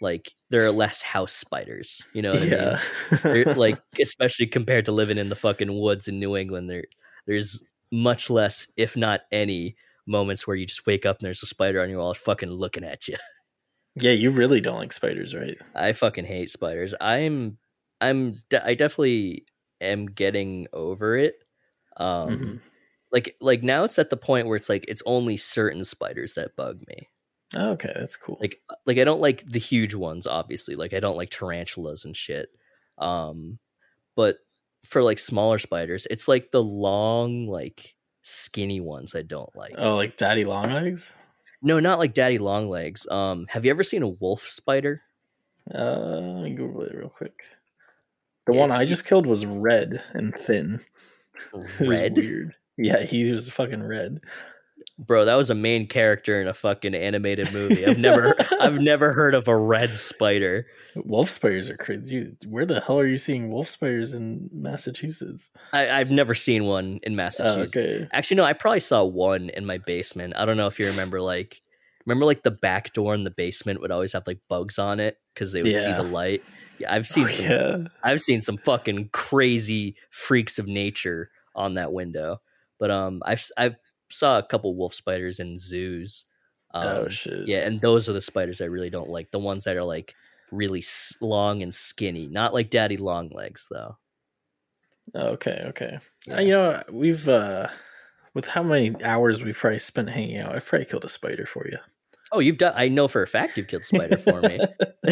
[0.00, 2.06] like there are less house spiders.
[2.14, 2.44] You know what I
[3.24, 3.44] mean?
[3.46, 3.54] yeah.
[3.56, 6.84] Like especially compared to living in the fucking woods in New England, there
[7.26, 9.76] there's much less, if not any,
[10.06, 12.84] moments where you just wake up and there's a spider on your wall fucking looking
[12.84, 13.16] at you.
[13.96, 15.56] yeah, you really don't like spiders, right?
[15.74, 16.94] I fucking hate spiders.
[17.00, 17.58] I'm
[18.00, 19.46] I'm de- I definitely
[19.80, 21.36] am getting over it.
[21.96, 22.60] Um Mhm.
[23.12, 26.56] like like now it's at the point where it's like it's only certain spiders that
[26.56, 27.08] bug me.
[27.54, 28.38] Oh, okay, that's cool.
[28.40, 30.74] Like like I don't like the huge ones obviously.
[30.76, 32.50] Like I don't like tarantulas and shit.
[32.98, 33.58] Um
[34.16, 34.38] but
[34.86, 39.74] for like smaller spiders, it's like the long like skinny ones I don't like.
[39.78, 41.12] oh, like daddy long legs?
[41.62, 43.06] No, not like daddy long legs.
[43.08, 45.02] Um have you ever seen a wolf spider?
[45.72, 47.42] Uh, let me Google it real quick.
[48.46, 50.80] The one It's- I just killed was red and thin.
[51.80, 52.16] Red?
[52.16, 52.54] weird.
[52.78, 54.20] Yeah, he was fucking red.
[54.98, 57.84] Bro, that was a main character in a fucking animated movie.
[57.84, 60.66] I've never I've never heard of a red spider.
[60.94, 62.32] Wolf spiders are crazy.
[62.48, 65.50] Where the hell are you seeing wolf spiders in Massachusetts?
[65.74, 67.76] I, I've never seen one in Oh, Massachusetts.
[67.76, 68.08] okay.
[68.12, 70.32] Actually, no, I probably saw one in my basement.
[70.36, 71.60] I don't know if you remember, like,
[72.06, 75.18] remember like the back door in the basement would always have like bugs on it
[75.34, 76.42] because they would see the light.
[76.78, 77.46] Yeah, I've seen Oh, some.
[77.46, 77.76] yeah.
[78.02, 82.40] I've seen some fucking crazy freaks of nature on that window.
[82.78, 83.76] But um, I've I've
[84.10, 86.26] saw a couple wolf spiders in zoos.
[86.74, 87.48] Um, oh shit.
[87.48, 89.30] yeah, and those are the spiders I really don't like.
[89.30, 90.14] The ones that are like
[90.52, 90.82] really
[91.22, 93.96] long and skinny, not like daddy long legs though.
[95.14, 95.98] Okay, okay.
[96.26, 96.36] Yeah.
[96.36, 97.68] Uh, you know, we've uh
[98.34, 101.66] with how many hours we've probably spent hanging out, I've probably killed a spider for
[101.66, 101.78] you.
[102.32, 102.72] Oh, you've done.
[102.76, 104.58] I know for a fact you've killed spider for me.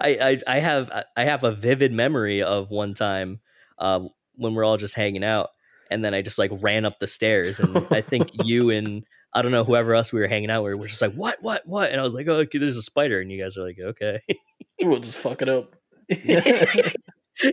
[0.00, 3.40] I, I I have I have a vivid memory of one time
[3.78, 4.00] uh,
[4.36, 5.50] when we're all just hanging out,
[5.90, 9.04] and then I just like ran up the stairs, and I think you and
[9.34, 11.62] I don't know whoever else we were hanging out we were just like what what
[11.66, 13.78] what, and I was like oh okay, there's a spider, and you guys are like
[13.80, 14.20] okay,
[14.80, 15.74] we'll just fuck it up.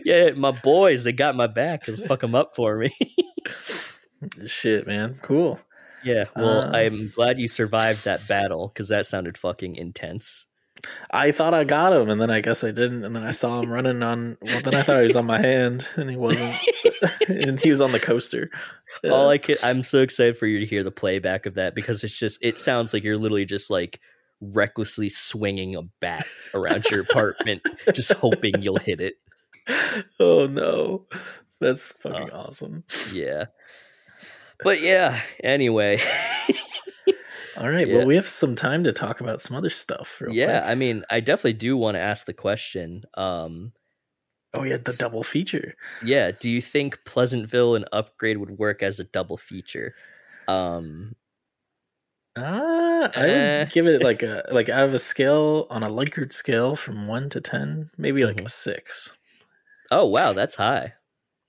[0.04, 2.92] yeah, my boys they got my back and fuck them up for me.
[4.46, 5.18] Shit, man.
[5.22, 5.60] Cool.
[6.04, 6.70] Yeah, well Uh.
[6.76, 10.46] I'm glad you survived that battle because that sounded fucking intense.
[11.10, 13.60] I thought I got him, and then I guess I didn't, and then I saw
[13.60, 14.36] him running on.
[14.40, 16.54] Well, then I thought he was on my hand, and he wasn't,
[17.28, 18.48] and he was on the coaster.
[19.02, 22.04] All I could, I'm so excited for you to hear the playback of that because
[22.04, 23.98] it's just, it sounds like you're literally just like
[24.40, 27.60] recklessly swinging a bat around your apartment,
[27.92, 29.14] just hoping you'll hit it.
[30.20, 31.06] oh no,
[31.60, 32.44] that's fucking Oh.
[32.46, 32.84] awesome.
[33.12, 33.46] Yeah.
[34.62, 36.00] But yeah, anyway.
[37.56, 37.98] All right, Yeah.
[37.98, 40.20] well, we have some time to talk about some other stuff.
[40.20, 40.70] Real yeah, quick.
[40.70, 43.04] I mean, I definitely do want to ask the question.
[43.14, 43.72] Um,
[44.56, 45.74] oh yeah, the double feature.
[46.04, 49.94] yeah, do you think Pleasantville and Upgrade would work as a double feature?
[50.46, 51.14] Um,
[52.36, 53.58] Uh, I Eh.
[53.60, 57.06] would give it like a like out of a scale on a Likert scale from
[57.08, 58.46] one to ten, maybe like Mhm.
[58.46, 59.16] a six.
[59.90, 60.94] oh wow, that's high.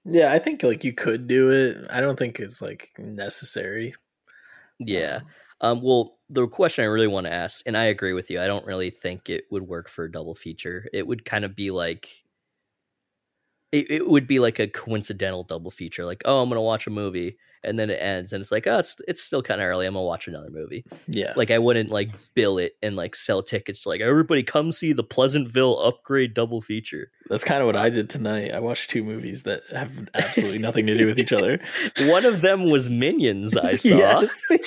[0.10, 1.78] Yeah, I think like you could do it.
[1.89, 3.95] I don't think it's like necessary.
[4.80, 5.22] Yeah.
[5.62, 8.47] Um, well, the question I really want to ask, and I agree with you, I
[8.47, 10.88] don't really think it would work for a double feature.
[10.93, 12.24] It would kind of be like,
[13.72, 16.05] it, it would be like a coincidental double feature.
[16.05, 18.80] Like, oh, I'm gonna watch a movie, and then it ends, and it's like, oh,
[18.80, 19.86] it's it's still kind of early.
[19.86, 20.86] I'm gonna watch another movie.
[21.07, 23.86] Yeah, Like, I wouldn't like bill it and like sell tickets.
[23.86, 27.12] Like, everybody come see the Pleasantville upgrade double feature.
[27.30, 28.51] that's kind of what I did tonight.
[28.53, 31.60] I watched two movies that have absolutely nothing to do with each other.
[32.01, 33.55] One of them was Minions.
[33.57, 33.89] I saw.
[33.97, 34.51] Yes.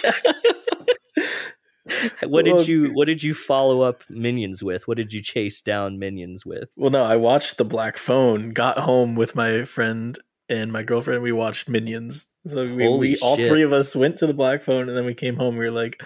[2.22, 4.86] What did you What did you follow up Minions with?
[4.86, 6.68] What did you chase down Minions with?
[6.76, 8.50] well, no, I watched The Black Phone.
[8.50, 10.16] Got home with my friend
[10.48, 11.22] and my girlfriend.
[11.22, 12.30] We watched Minions.
[12.46, 15.14] So we, we all three of us went to the Black Phone, and then we
[15.14, 15.56] came home.
[15.56, 16.02] We were like,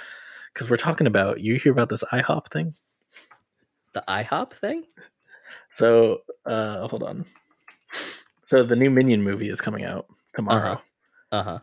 [0.53, 2.75] because we're talking about you hear about this IHOP thing.
[3.93, 4.85] The IHOP thing?
[5.73, 7.25] So, uh, hold on.
[8.43, 10.81] So the new Minion movie is coming out tomorrow.
[11.33, 11.59] Uh huh.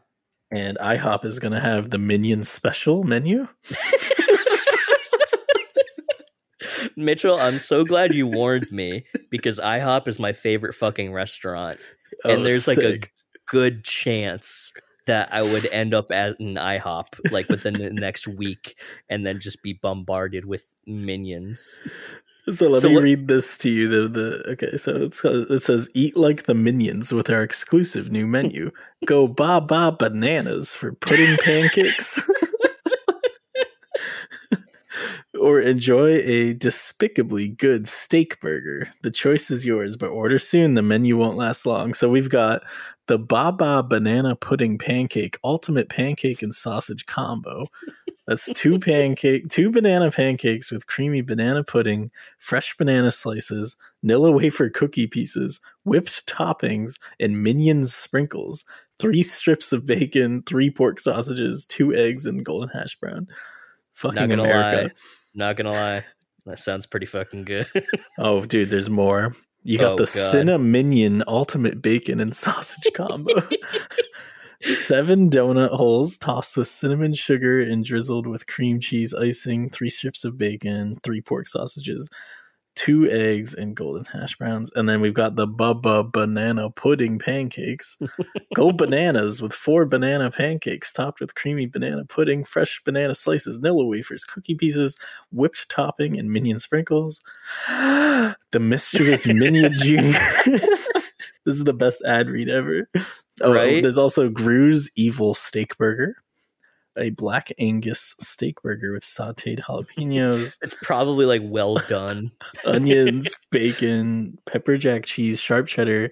[0.52, 3.48] and IHOP is going to have the Minion Special menu.
[6.98, 11.80] Mitchell, I'm so glad you warned me because IHOP is my favorite fucking restaurant.
[12.24, 13.00] And Oh, there's like a
[13.48, 14.72] good chance
[15.06, 18.78] that I would end up at an IHOP like within the next week
[19.10, 21.82] and then just be bombarded with minions.
[22.50, 23.88] So let So me what- read this to you.
[23.88, 28.12] The the okay, so it's, uh, it says "Eat like the minions" with our exclusive
[28.12, 28.72] new menu.
[29.06, 32.22] Go ba ba bananas for pudding pancakes,
[35.44, 38.88] or enjoy a despicably good steak burger.
[39.02, 40.74] The choice is yours, but order soon.
[40.74, 41.94] The menu won't last long.
[41.94, 42.64] So we've got
[43.08, 47.68] the Baba Banana Pudding Pancake Ultimate Pancake and Sausage Combo.
[48.26, 53.76] That's two pancake, two banana pancakes with creamy banana pudding, fresh banana slices,
[54.06, 58.64] Nilla wafer cookie pieces, whipped toppings, and minions sprinkles.
[59.00, 63.28] Three strips of bacon, three pork sausages, two eggs, and golden hash brown.
[63.94, 64.84] Fucking America!
[64.84, 64.90] lie.
[65.34, 66.06] Not gonna lie.
[66.46, 67.68] That sounds pretty fucking good.
[68.20, 69.36] Oh, dude, there's more.
[69.64, 70.34] You got Oh, the God.
[70.34, 73.34] Cinnaminion Ultimate Bacon and Sausage Combo.
[74.76, 80.24] Seven donut holes tossed with cinnamon sugar and drizzled with cream cheese icing, three strips
[80.24, 82.10] of bacon, three pork sausages,
[82.76, 84.72] two eggs, and golden hash browns.
[84.76, 87.98] And then we've got the Bubba Banana Pudding Pancakes.
[88.56, 93.88] Go bananas with four banana pancakes topped with creamy banana pudding, fresh banana slices, Nilla
[93.88, 94.98] wafers, cookie pieces,
[95.32, 97.22] whipped topping, and minion sprinkles.
[97.68, 100.20] the mischievous Minion Junior.
[100.46, 102.90] this is the best ad read ever.
[103.42, 103.82] Oh, Right?
[103.82, 106.18] There's also Gru's Evil Steak Burger,
[106.98, 112.32] a Black Angus steak burger with sauteed jalapenos, it's probably like well done.
[112.66, 116.12] onions, bacon, pepper jack cheese, sharp cheddar,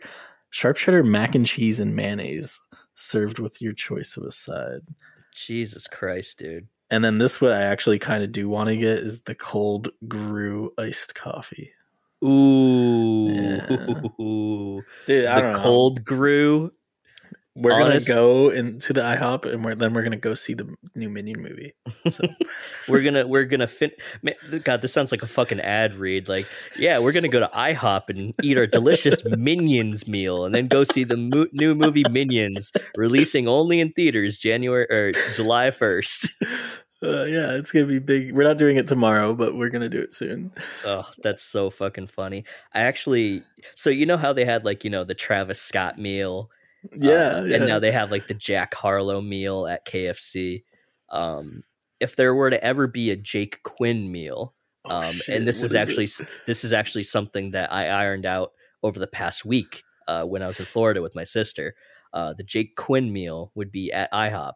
[0.50, 2.60] sharp cheddar mac and cheese, and mayonnaise,
[2.96, 4.82] served with your choice of a side.
[5.34, 6.68] Jesus Christ, dude.
[6.90, 9.90] And then this, what I actually kind of do want to get is the cold
[10.08, 11.72] Gru iced coffee.
[12.24, 13.62] Ooh.
[15.06, 15.60] Dude, I the don't know.
[15.60, 16.72] cold Gru.
[17.54, 20.74] We're honest- gonna go into the IHOP, and we're, then we're gonna go see the
[20.96, 21.74] new Minion movie.
[22.10, 22.24] So
[22.88, 23.92] We're gonna we're gonna fin
[24.24, 26.30] man, God, this sounds like a fucking ad read.
[26.30, 26.48] Like,
[26.80, 30.84] yeah, we're gonna go to IHOP and eat our delicious Minions meal, and then go
[30.86, 36.30] see the mo- new movie Minions, releasing only in theaters January or July first.
[37.04, 38.32] uh, yeah, it's gonna be big.
[38.32, 40.54] We're not doing it tomorrow, but we're gonna do it soon.
[40.86, 42.46] Oh, that's so fucking funny.
[42.74, 43.44] I actually,
[43.76, 46.50] so you know how they had like you know the Travis Scott meal,
[46.94, 47.56] Yeah, Uh, yeah.
[47.58, 50.64] and now they have like the Jack Harlow meal at KFC.
[51.10, 51.64] Um,
[52.00, 54.56] if there were to ever be a Jake Quinn meal,
[54.86, 55.78] Oh, um, shit, and this is, it?
[55.78, 60.24] actually s- this is actually something that I ironed out over the past week uh,
[60.26, 61.76] when I was in Florida with my sister.
[62.14, 64.54] Uh, the Jake Quinn meal would be at IHOP.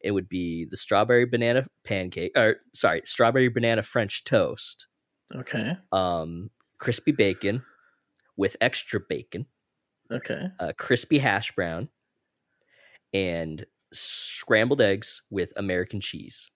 [0.00, 4.86] It would be the strawberry banana pancake, or sorry, strawberry banana French toast,
[5.34, 5.76] okay.
[5.92, 7.62] um, crispy bacon
[8.36, 9.46] with extra bacon,
[10.10, 10.48] Okay.
[10.58, 11.88] a crispy hash brown,
[13.12, 16.50] and scrambled eggs with American cheese,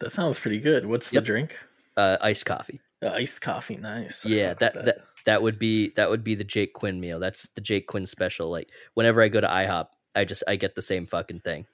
[0.00, 0.86] That sounds pretty good.
[0.86, 1.22] What's Yep.
[1.22, 1.58] the drink?
[1.96, 2.80] uh, iced coffee.
[3.02, 3.76] Uh, iced coffee.
[3.76, 4.24] Nice.
[4.24, 7.18] Yeah, fuck that, that that would be that would be the Jake Quinn meal.
[7.18, 8.50] That's the Jake Quinn special.
[8.50, 11.66] Like whenever I go to IHOP, I just I get the same fucking thing.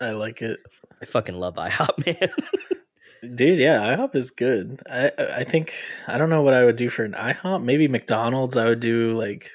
[0.00, 0.58] I like it,
[1.00, 3.34] I fucking love IHOP, man.
[3.36, 3.58] dude.
[3.60, 4.80] Yeah, IHOP is good.
[4.90, 5.74] I I think
[6.08, 7.62] I don't know what I would do for an IHOP.
[7.62, 8.56] Maybe McDonald's.
[8.56, 9.52] I would do like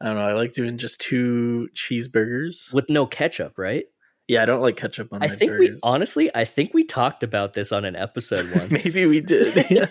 [0.00, 0.24] I don't know.
[0.24, 2.72] I like doing just two cheeseburgers.
[2.72, 3.84] With no ketchup, right?
[4.28, 7.22] Yeah, I don't like ketchup on I my think we honestly, I think we talked
[7.24, 8.84] about this on an episode once.
[8.86, 9.66] Maybe we did.
[9.70, 9.86] Yeah.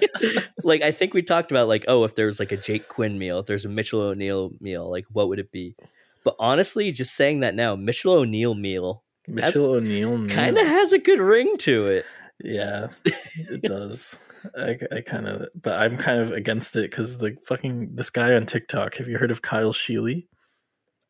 [0.64, 3.20] like I think we talked about like, oh, if there was like a Jake Quinn
[3.20, 5.76] meal, if there's a Mitchell O'Neill meal, like what would it be?
[6.24, 10.34] But honestly, just saying that now, Mitchell O'Neill meal Mitchell O'Neill meal.
[10.36, 12.06] kind of has a good ring to it.
[12.44, 14.18] Yeah, it does.
[14.58, 18.34] I, I kind of, but I'm kind of against it because the fucking this guy
[18.34, 18.96] on TikTok.
[18.96, 20.28] Have you heard of Kyle Sheely?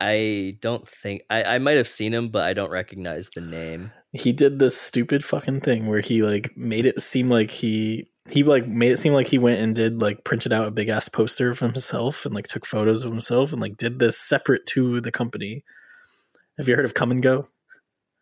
[0.02, 3.92] I don't think I, I might have seen him, but I don't recognize the name.
[4.14, 8.44] He did this stupid fucking thing where he like made it seem like he he
[8.44, 11.10] like made it seem like he went and did like printed out a big ass
[11.10, 15.02] poster of himself and like took photos of himself and like did this separate to
[15.02, 15.64] the company.
[16.58, 17.48] Have you heard of Kum & Go?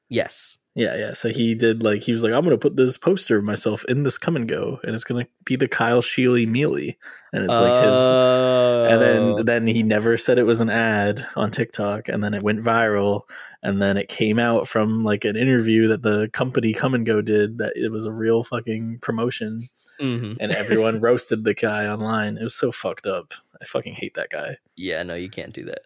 [0.10, 0.58] Yes.
[0.78, 1.14] Yeah, yeah.
[1.14, 4.04] So he did like he was like, I'm gonna put this poster of myself in
[4.04, 6.98] this Kum & Go, and it's gonna be the Kyle Sheely Mealy,
[7.34, 7.96] and it's like his.
[7.96, 9.36] And Oh.
[9.38, 12.64] then then he never said it was an ad on TikTok, and then it went
[12.64, 13.22] viral,
[13.64, 17.22] and then it came out from like an interview that the company Kum & Go
[17.22, 19.68] did that it was a real fucking promotion,
[20.00, 20.38] Mhm.
[20.40, 22.38] and everyone roasted the guy online.
[22.38, 23.34] It was so fucked up.
[23.62, 24.58] I fucking hate that guy.
[24.80, 25.82] Yeah, no, you can't do that.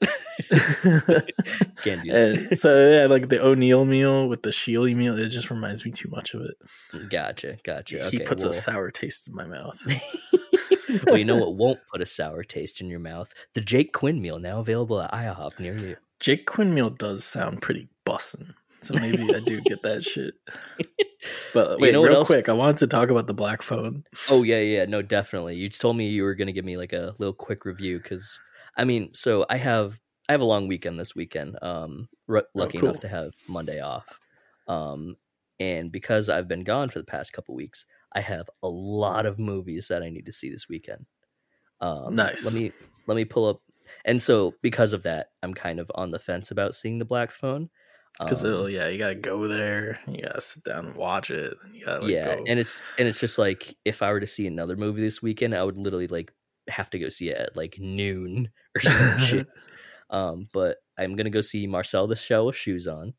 [1.82, 2.48] can't do that.
[2.50, 5.92] And so yeah, like the O'Neill meal with the Sheely meal, it just reminds me
[5.92, 6.56] too much of it.
[6.92, 8.10] Mm, gotcha, gotcha.
[8.10, 9.80] he Okay, puts well, a sour taste in my mouth.
[11.06, 13.34] well, you know what won't put a sour taste in your mouth?
[13.54, 15.96] The Jake Quinn meal now available at IHOP near you.
[16.20, 18.54] Jake Quinn meal does sound pretty bussin'.
[18.82, 20.36] So maybe I do get that shit.
[21.54, 24.06] But You wait, know real quick, I wanted to talk about the black phone.
[24.30, 25.56] Oh yeah, yeah, no, definitely.
[25.56, 28.40] You told me you were gonna give me like a little quick review because,
[28.76, 31.60] I mean, so I have I have a long weekend this weekend.
[31.62, 32.90] Um, r- lucky cool.
[32.90, 34.20] enough to have Monday off.
[34.68, 35.18] Um,
[35.60, 39.38] and because I've been gone for the past couple weeks, I have a lot of
[39.38, 41.06] movies that I need to see this weekend.
[41.82, 42.46] Um, Nice.
[42.46, 42.72] Let me
[43.08, 43.62] let me pull up.
[44.06, 47.30] And so because of that, I'm kind of on the fence about seeing the Black
[47.32, 47.70] Phone.
[48.20, 51.74] Because Um, yeah, you gotta go there, you gotta sit down and watch it, and
[51.76, 52.44] you gotta like, yeah go.
[52.46, 55.56] and it's and it's just like if i were to see another movie this weekend
[55.56, 56.34] i would literally like
[56.68, 59.48] have to go see it at like noon or some shit.
[60.10, 63.14] Um but i'm gonna go see marcel the shell with shoes on.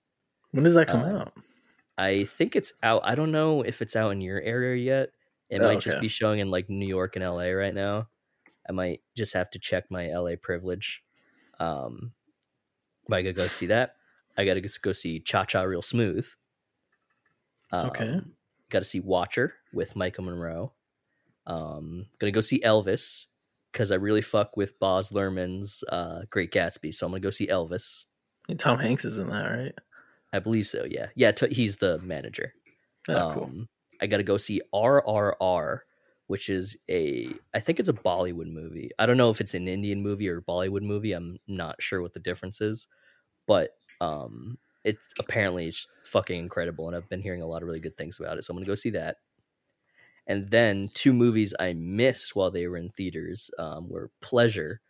[0.53, 1.33] When does that come um, out?
[1.99, 5.11] i think it's out i don't know if it's out in your area yet.
[5.51, 8.09] It Oh, might just be showing in like new york and la right now.
[8.69, 11.05] I might just have to check my la privilege.
[11.61, 12.15] Um
[13.09, 13.97] but i gotta go see that
[14.37, 16.27] i gotta go see cha cha real smooth
[17.75, 18.21] Okay.
[18.71, 20.73] Got to see Watcher with Maika Monroe.
[21.47, 23.27] Um, gonna go see Elvis
[23.73, 26.95] because I really fuck with Baz Luhrmann's uh, Great Gatsby.
[26.95, 28.05] So I'm gonna go see Elvis.
[28.49, 29.75] And Tom Hanks is in that, right?
[30.33, 30.87] I believe so.
[30.89, 31.33] Yeah, yeah.
[31.33, 32.55] T- he's the manager.
[33.09, 33.45] Oh, cool.
[33.45, 33.69] Um,
[34.01, 35.81] I got to go see RRR,
[36.27, 38.91] which is a I think it's a Bollywood movie.
[38.99, 41.13] I don't know if it's an Indian movie or a Bollywood movie.
[41.13, 42.87] I'm not sure what the difference is,
[43.47, 43.71] but
[44.03, 47.97] um, it's apparently it's fucking incredible, and I've been hearing a lot of really good
[47.99, 48.45] things about it.
[48.45, 49.19] So I'm gonna go see that.
[50.27, 54.81] And then two movies I missed while they were in theaters um, were Pleasure,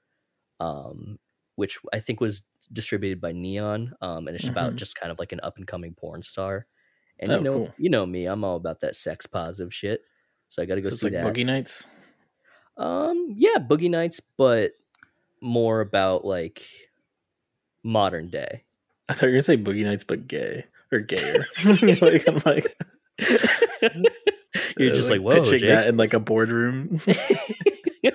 [0.60, 1.18] um,
[1.56, 2.42] which I think was
[2.72, 4.76] distributed by Neon, um, and it's about Mhm.
[4.76, 6.66] just kind of like an up and coming porn star.
[7.20, 7.74] And Oh, you know, cool.
[7.78, 10.02] you know me, I'm all about that sex positive shit.
[10.48, 10.92] So I got to go see that.
[10.92, 11.20] so it's see like that.
[11.20, 11.86] Boogie Nights.
[12.76, 14.72] Um, yeah, Boogie Nights, but
[15.40, 16.64] more about like
[17.84, 18.64] modern day.
[19.08, 21.46] I thought you were gonna say Boogie Nights, but gay or gayer.
[21.64, 22.76] like, I'm like,
[24.78, 25.68] You're just like, whoa, pitching Jake.
[25.68, 27.00] that in like a boardroom.
[28.02, 28.12] Hear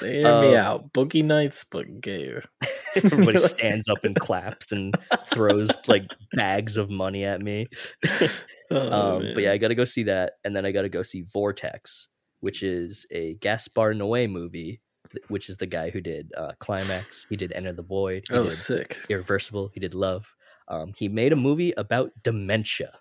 [0.00, 0.92] me Um, out.
[0.92, 2.42] Boogie Nights, but gayer.
[2.96, 4.94] Everybody stands up and claps and
[5.26, 7.66] throws like bags of money at me.
[8.70, 10.88] Oh, um, but yeah, I got to go see that, and then I got to
[10.88, 12.08] go see Vortex,
[12.40, 14.80] which is a Gaspar Noé movie,
[15.28, 17.26] which is the guy who did uh, Climax.
[17.28, 18.26] He did Enter the Void.
[18.28, 18.98] He oh, did sick.
[19.08, 19.70] Irreversible.
[19.72, 20.34] He did Love.
[20.68, 22.98] Um, he made a movie about dementia,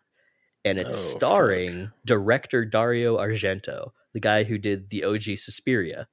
[0.64, 1.18] and it's Oh, fuck.
[1.18, 6.08] starring director Dario Argento, the guy who did the OG Suspiria,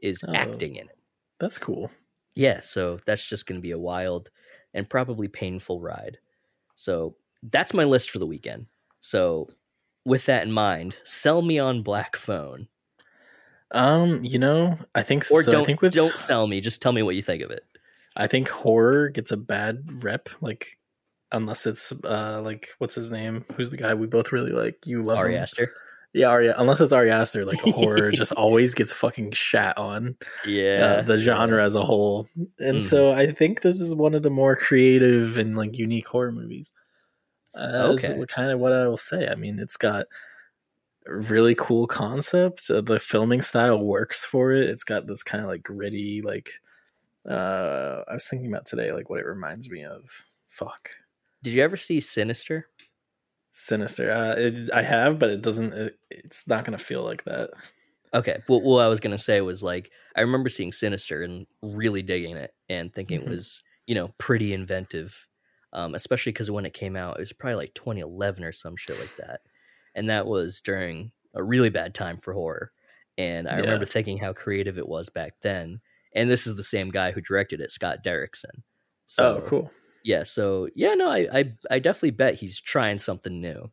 [0.00, 0.32] is Oh.
[0.34, 0.98] acting in it.
[1.40, 1.90] That's cool.
[2.34, 4.30] Yeah, so that's just going to be a wild
[4.74, 6.18] and probably painful ride.
[6.74, 8.66] So that's my list for the weekend.
[9.00, 9.48] So
[10.04, 12.68] with that in mind, sell me on Black Phone,
[13.72, 15.50] Um, you know, I think or so.
[15.52, 16.60] don't I think with don't sell me.
[16.60, 17.64] Just tell me what you think of it.
[18.16, 20.78] I think horror gets a bad rep, like
[21.32, 23.44] unless it's uh like what's his name?
[23.56, 24.86] Who's the guy we both really like?
[24.86, 25.42] You love Ari him.
[25.42, 25.72] Aster.
[26.12, 26.48] Yeah, Ari.
[26.48, 30.16] Unless it's Ari Aster, like horror just always gets fucking shat on.
[30.46, 32.28] Yeah, uh, the genre as a whole.
[32.58, 32.82] And Mhm.
[32.82, 36.70] so I think this is one of the more creative and like unique horror movies.
[37.54, 38.22] Uh, Okay.
[38.28, 39.26] Kind of what I will say.
[39.26, 40.04] I mean, it's got
[41.06, 42.70] really cool concept.
[42.70, 44.68] Uh, the filming style works for it.
[44.68, 46.50] It's got this kind of like gritty, like
[47.28, 50.24] uh, I was thinking about today, like what it reminds me of.
[50.48, 50.90] Fuck.
[51.42, 52.68] Did you ever see Sinister?
[53.52, 54.10] Sinister.
[54.10, 55.72] Uh, it, I have, but it doesn't.
[55.72, 57.50] It, it's not going to feel like that.
[58.14, 58.42] Okay.
[58.48, 62.36] Well, what I was gonna say was like I remember seeing Sinister and really digging
[62.36, 63.24] it and thinking Mhm.
[63.24, 65.28] it was you know pretty inventive,
[65.72, 69.00] um, especially because when it came out, it was probably like 2011 or some shit
[69.00, 69.40] like that,
[69.94, 72.72] and that was during a really bad time for horror.
[73.18, 73.60] And I Yeah.
[73.60, 75.80] remember thinking how creative it was back then.
[76.14, 78.62] And this is the same guy who directed it, Scott Derrickson.
[79.06, 79.70] So, oh, cool.
[80.04, 80.24] Yeah.
[80.24, 83.70] So yeah, no, I, I I definitely bet he's trying something new.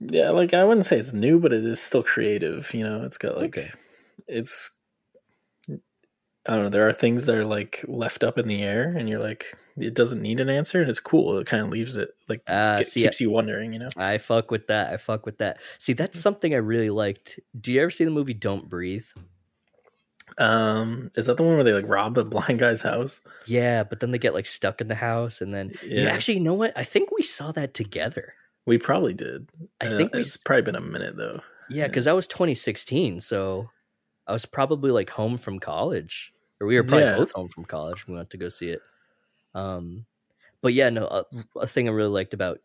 [0.00, 2.72] Yeah, like I wouldn't say it's new, but it is still creative.
[2.72, 3.70] You know, it's got like Okay.
[4.28, 4.70] it's
[6.48, 6.68] I don't know.
[6.70, 9.92] There are things that are like left up in the air, and you're like, it
[9.94, 11.36] doesn't need an answer, and it's cool.
[11.38, 13.72] It kind of leaves it like Uh, see, keeps you wondering.
[13.74, 14.92] You know, I fuck with that.
[14.92, 15.60] I fuck with that.
[15.78, 17.38] See, that's something I really liked.
[17.60, 19.04] Do you ever see the movie Don't Breathe?
[20.38, 23.20] um, is that the one where they like rob a blind guy's house?
[23.46, 26.04] Yeah, but then they get like stuck in the house, and then yeah.
[26.04, 26.08] Yeah.
[26.10, 26.72] actually, you know what?
[26.76, 28.34] I think we saw that together.
[28.66, 29.50] We probably did.
[29.80, 31.40] I Uh, think we it's s- probably been a minute though.
[31.70, 33.20] Yeah, because that was 2016.
[33.20, 33.70] So
[34.26, 37.16] I was probably like home from college, or we were probably Yeah.
[37.16, 38.06] both home from college.
[38.06, 38.80] We went to go see it.
[39.54, 40.06] Um,
[40.60, 41.24] but yeah, no, a,
[41.60, 42.58] a thing I really liked about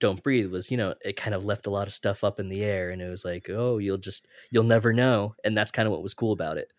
[0.00, 2.48] Don't Breathe was you know it kind of left a lot of stuff up in
[2.48, 5.86] the air, and it was like, oh, you'll just you'll never know, and that's kind
[5.86, 6.72] of what was cool about it.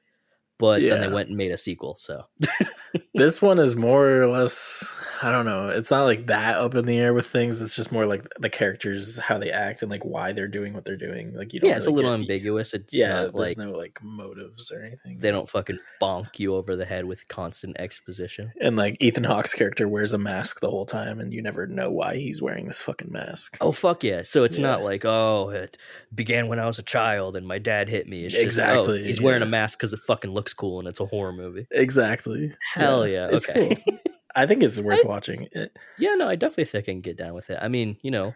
[0.58, 2.26] But then they went and made a sequel, so
[3.16, 6.86] this one is more or less i don't know it's not like that up in
[6.86, 10.04] the air with things it's just more like the characters how they act and like
[10.04, 12.74] why they're doing what they're doing like you don't yeah, it's a little ambiguous.
[12.74, 16.76] It's yeah there's like no like motives or anything they don't fucking bonk you over
[16.76, 18.52] the head with constant exposition.
[18.60, 21.90] and like ethan hawke's character wears a mask the whole time and you never know
[21.90, 24.22] why he's wearing this fucking mask Oh fuck yeah!
[24.24, 25.78] So it's not like oh it
[26.14, 28.26] began when I was a child and my dad hit me.
[28.26, 31.00] It's just, oh, Exactly, he's wearing a mask because it fucking looks cool and it's
[31.00, 31.68] a horror movie.
[31.72, 33.30] exactly Hell yeah!
[33.32, 33.76] it's okay.
[33.76, 33.98] cool.
[34.36, 37.34] i think it's worth watching it yeah, no, I definitely think I can get down
[37.34, 37.60] with it.
[37.62, 38.34] I mean, you know,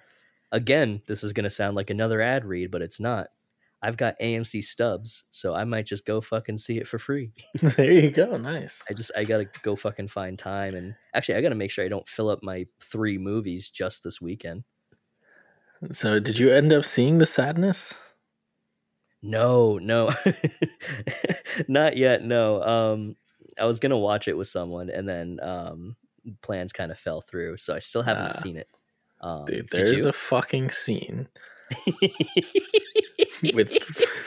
[0.52, 3.28] again, this is gonna sound like another ad read, but it's not.
[3.82, 7.32] I've got AMC stubs, so I might just go fucking see it for free.
[7.62, 11.42] there you go nice I just I gotta go fucking find time and actually I
[11.42, 14.64] gotta make sure I don't fill up my three movies just this weekend.
[15.92, 17.94] so did you end up seeing the sadness
[19.22, 20.12] No, no,
[21.68, 22.24] not yet.
[22.24, 23.16] No, um,
[23.60, 25.96] I was gonna watch it with someone, and then um,
[26.42, 28.42] plans kind of fell through, so I still haven't Ah.
[28.42, 28.68] seen it.
[29.22, 31.28] Um, dude there's a fucking scene
[33.54, 33.74] with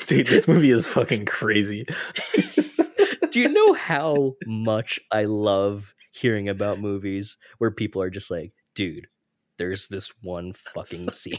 [0.07, 1.87] dude this movie is fucking crazy
[3.31, 8.53] Do you know how much I love hearing about movies where people are just like,
[8.75, 9.07] "Dude,
[9.57, 11.37] there's this one fucking scene."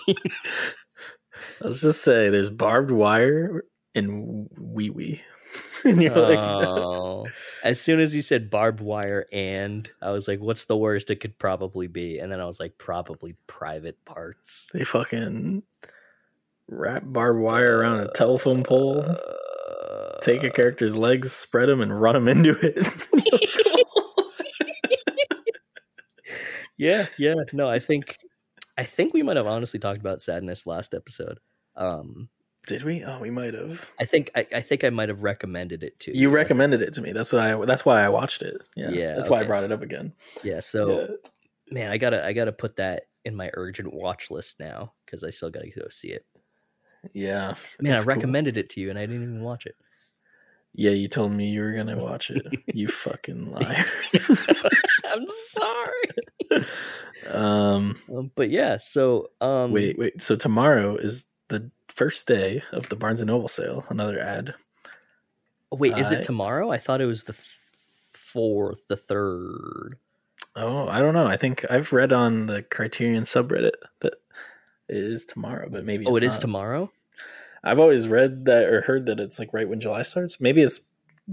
[1.62, 3.64] let's just say there's barbed wire
[3.96, 5.22] and wee wee
[5.86, 7.28] and you're like oh.
[7.64, 11.22] As soon as he said barbed wire and I was like, what's the worst it
[11.22, 12.20] could probably be?
[12.20, 14.70] And then I was like, probably private parts.
[14.74, 15.64] they fucking
[16.68, 22.00] wrap barbed wire around a telephone pole Uh, take a character's legs spread them and
[22.02, 22.86] run them into it
[26.78, 27.36] yeah, yeah.
[27.52, 28.18] No, I think
[28.78, 31.40] I think we might have honestly talked about sadness last episode.
[31.76, 32.30] Um
[32.68, 35.84] did we oh we might have I think I, I think I might have recommended
[35.84, 38.42] it to you but- recommended it to me that's why I, that's why i watched
[38.42, 41.08] it yeah, Yeah, that's why i brought it up again Yeah, so Yeah.
[41.72, 45.30] man, I gotta I gotta put that in my urgent watch list now because I
[45.30, 46.26] still gotta go see it.
[47.14, 48.16] yeah Man, I it's cool.
[48.16, 49.76] recommended it to you and I didn't even watch it.
[50.74, 53.86] yeah you told me you were gonna watch it you fucking liar
[55.06, 56.66] I'm sorry.
[57.30, 60.22] um Um, but yeah, so um Wait, wait.
[60.22, 63.86] So tomorrow is the first day of the Barnes and Noble sale.
[63.90, 64.56] Another ad.
[65.72, 66.72] wait, is I- it tomorrow?
[66.72, 69.98] I thought it was the fourth, the third.
[70.56, 71.26] Oh, I don't know.
[71.26, 74.14] I think I've read on the Criterion subreddit that
[74.88, 76.42] it is tomorrow, but maybe Oh, it is not.
[76.42, 76.92] tomorrow?
[77.64, 80.40] I've always read that or heard that it's like right when July starts.
[80.42, 80.82] Maybe it's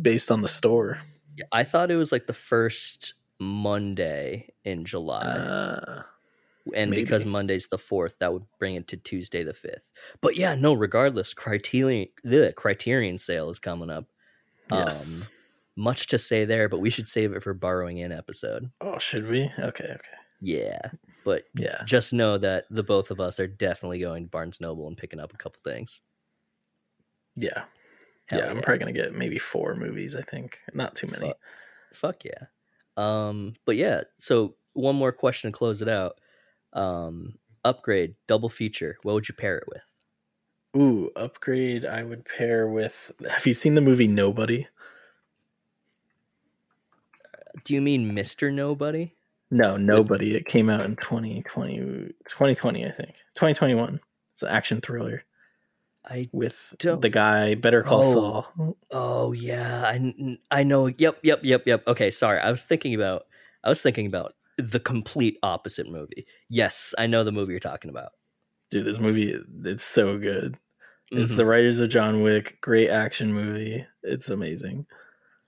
[0.00, 1.00] based on the store.
[1.36, 5.20] Yeah, I thought it was like the first Monday in July.
[5.22, 6.02] Uh,
[6.74, 7.24] and because.
[7.24, 9.90] Monday's the fourth, that would bring it to Tuesday the fifth.
[10.20, 14.06] But yeah, no, regardless, Criterion the Criterion sale is coming up.
[14.70, 15.22] yes.
[15.22, 15.28] Um,
[15.76, 18.70] much to say there, but we should save it for borrowing in episode.
[18.80, 19.50] oh, should we?
[19.58, 19.98] Okay, okay.
[20.40, 20.90] Yeah.
[21.24, 21.82] But Yeah.
[21.84, 25.20] just know that the both of us are definitely going to Barnes Noble and picking
[25.20, 26.00] up a couple things.
[27.36, 27.64] Yeah.
[28.26, 28.62] Hell yeah, I'm yeah.
[28.62, 30.58] probably gonna get maybe four movies, I think.
[30.72, 31.28] Not too many.
[31.28, 31.36] Fuck.
[31.94, 32.46] Fuck yeah.
[32.96, 36.20] Um, but yeah, so one more question to close it out.
[36.72, 38.98] Um, upgrade, double feature.
[39.02, 39.82] What would you pair it with?
[40.76, 44.68] Ooh, upgrade I would pair with have you seen the movie Nobody?
[47.64, 48.52] Do you mean Mr.
[48.52, 49.14] Nobody?
[49.50, 50.36] No, nobody.
[50.36, 53.14] It came out in 2020, 2020, I think.
[53.34, 53.98] 2021.
[54.34, 55.24] It's an action thriller
[56.04, 58.12] I with Don't- the guy Better Call Oh.
[58.54, 58.76] Saul.
[58.92, 60.86] Oh yeah, I I know.
[60.86, 61.86] Yep, yep, yep, yep.
[61.88, 62.38] Okay, sorry.
[62.38, 63.26] I was thinking about
[63.64, 66.26] I was thinking about the complete opposite movie.
[66.48, 68.10] Yes, I know the movie you're talking about.
[68.70, 70.56] Dude, this movie it's so good.
[71.10, 71.36] It's Mhm.
[71.36, 72.58] the writers of John Wick.
[72.60, 73.86] Great action movie.
[74.02, 74.86] It's amazing.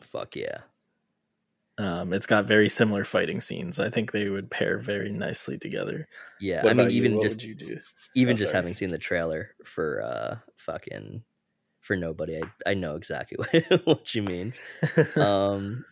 [0.00, 0.62] Fuck yeah.
[1.78, 3.80] Um, it's got very similar fighting scenes.
[3.80, 6.06] I think they would pair very nicely together.
[6.38, 7.80] Yeah, What I mean even just you do?
[8.14, 8.58] even Oh, just sorry.
[8.58, 11.22] having seen the trailer for uh fucking
[11.80, 14.52] for nobody, I I know exactly what, what you mean.
[15.16, 15.84] um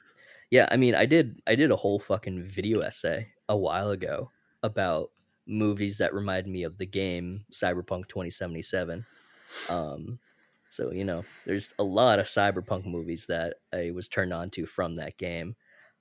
[0.51, 4.31] yeah i mean i did i did a whole fucking video essay a while ago
[4.63, 5.11] about
[5.47, 9.05] movies that remind me of the game cyberpunk 2077
[9.69, 10.19] um
[10.69, 14.67] so you know there's a lot of cyberpunk movies that i was turned on to
[14.67, 15.57] from that game.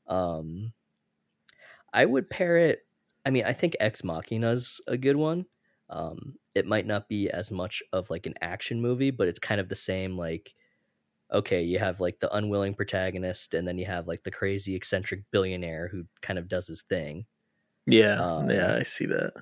[0.07, 0.73] Um
[1.93, 2.85] i would pair it
[3.25, 5.45] i mean i think ex machina's a good one.
[5.89, 9.61] Um it might not be as much of like an action movie but it's kind
[9.61, 10.53] of the same like
[11.31, 15.23] okay, you have like the unwilling protagonist, and then you have like the crazy eccentric
[15.31, 17.27] billionaire who kind of does his thing.
[17.85, 19.33] Yeah, Um, yeah, I see that.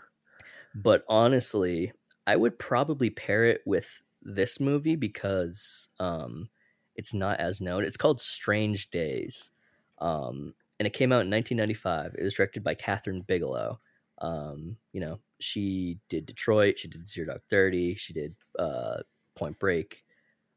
[0.74, 1.94] But honestly,
[2.26, 6.50] I would probably pair it with this movie because um,
[6.96, 7.84] it's not as known.
[7.84, 9.52] It's called Strange Days,
[10.00, 12.16] um, and it came out in 1995.
[12.18, 13.80] It was directed by Kathryn Bigelow.
[14.20, 19.04] Um, you know, she did Detroit, she did Zero Dark Thirty, she did uh,
[19.36, 20.04] Point Break,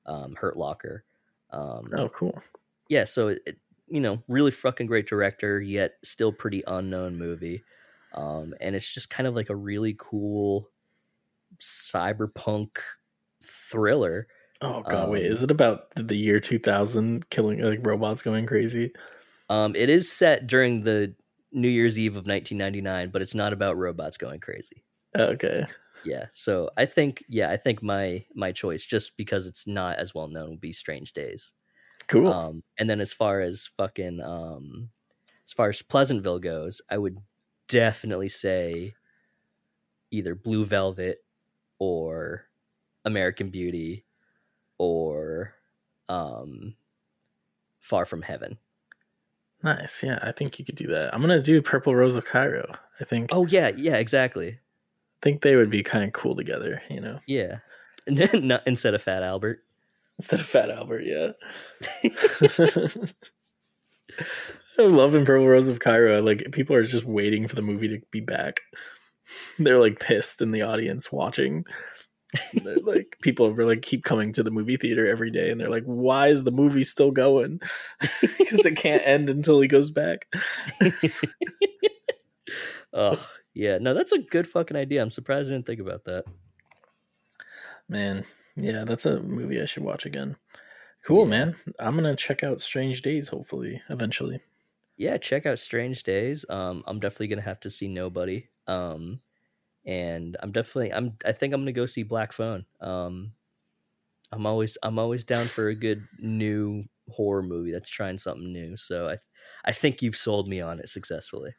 [0.07, 1.05] um, Hurt Locker.
[1.53, 2.41] Um, Oh, cool.
[2.89, 3.59] yeah, so it, it-
[3.93, 7.65] you know, really fucking great director, yet still pretty unknown movie.
[8.15, 10.69] Um, and it's just kind of like a really cool
[11.59, 12.79] cyberpunk
[13.43, 14.27] thriller.
[14.61, 18.47] Oh god, wait, Um, is it about the- the year 2000 killing like robots going
[18.47, 18.93] crazy?
[19.49, 21.15] Um, it is set during the
[21.51, 24.85] New Year's Eve of 1999, but it's not about robots going crazy.
[25.19, 25.67] Okay.
[26.05, 30.15] Yeah, so I think yeah, I think my my choice just because it's not as
[30.15, 31.53] well known would be Strange Days.
[32.07, 32.33] Cool.
[32.33, 34.91] Um, and then as far as fucking um,
[35.47, 37.19] as far as Pleasantville goes, I would
[37.69, 38.95] definitely say
[40.11, 41.19] either Blue Velvet
[41.79, 42.47] or
[43.05, 44.05] American Beauty
[44.79, 45.55] or
[46.09, 46.75] um,
[47.81, 48.59] Far From Heaven.
[49.63, 50.03] nice.
[50.03, 51.15] Yeah, I think you could do that.
[51.15, 52.73] I'm going to do Purple Rose of Cairo.
[53.01, 54.59] I think Oh yeah, yeah, exactly.
[55.23, 57.18] Think they would be kind of cool together, you know.
[57.27, 57.59] Yeah,
[58.07, 59.61] not instead of Fat Albert.
[60.18, 61.33] Instead of Fat Albert, yeah.
[64.79, 66.23] I love in Purple Rose of Cairo.
[66.23, 68.61] Like people are just waiting for the movie to be back.
[69.59, 71.64] They're like pissed in the audience watching.
[72.55, 75.71] They're like people are like keep coming to the movie theater every day, and they're
[75.71, 77.61] like, "Why is the movie still going?
[78.21, 80.27] Because it can't end until he goes back."
[82.93, 83.24] Oh
[83.55, 85.03] yeah, no, that's a good fucking idea.
[85.03, 86.24] I'm surprised I didn't think about that.
[87.88, 88.24] Man,
[88.57, 90.36] yeah, that's a movie I should watch again.
[91.05, 91.28] Cool, Yeah.
[91.28, 91.57] man.
[91.78, 93.28] I'm gonna check out Strange Days.
[93.28, 94.41] Hopefully, eventually.
[94.97, 96.45] yeah, check out Strange Days.
[96.49, 98.49] Um, I'm definitely gonna have to see Nobody.
[98.66, 99.20] Um,
[99.84, 102.66] and I'm definitely I'm I think I'm gonna go see Black Phone.
[102.80, 103.32] Um,
[104.32, 108.76] I'm always I'm always down for a good new horror movie that's trying something new.
[108.76, 109.16] So I
[109.64, 111.55] I think you've sold me on it successfully.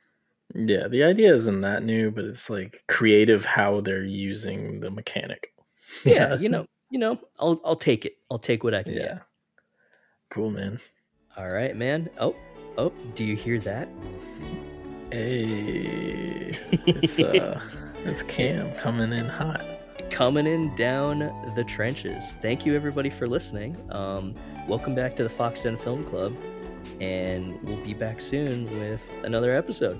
[0.53, 5.53] Yeah, the idea isn't that new, but it's like creative how they're using the mechanic.
[6.03, 8.17] Yeah, you know you know I'll I'll take it.
[8.29, 8.99] I'll take what I can Yeah.
[8.99, 9.21] get.
[10.29, 10.79] Cool, man.
[11.37, 12.09] All right, man.
[12.19, 12.35] Oh
[12.77, 13.87] oh, do you hear that?
[15.11, 16.51] Hey,
[16.87, 17.59] it's uh,
[18.05, 19.61] it's Cam coming in hot.
[20.09, 21.19] coming in down
[21.55, 22.33] the trenches.
[22.41, 23.75] Thank you everybody for listening.
[23.91, 24.33] Um,
[24.67, 26.33] welcome back to the Fox Den Film Club,
[27.01, 29.99] and we'll be back soon with another episode.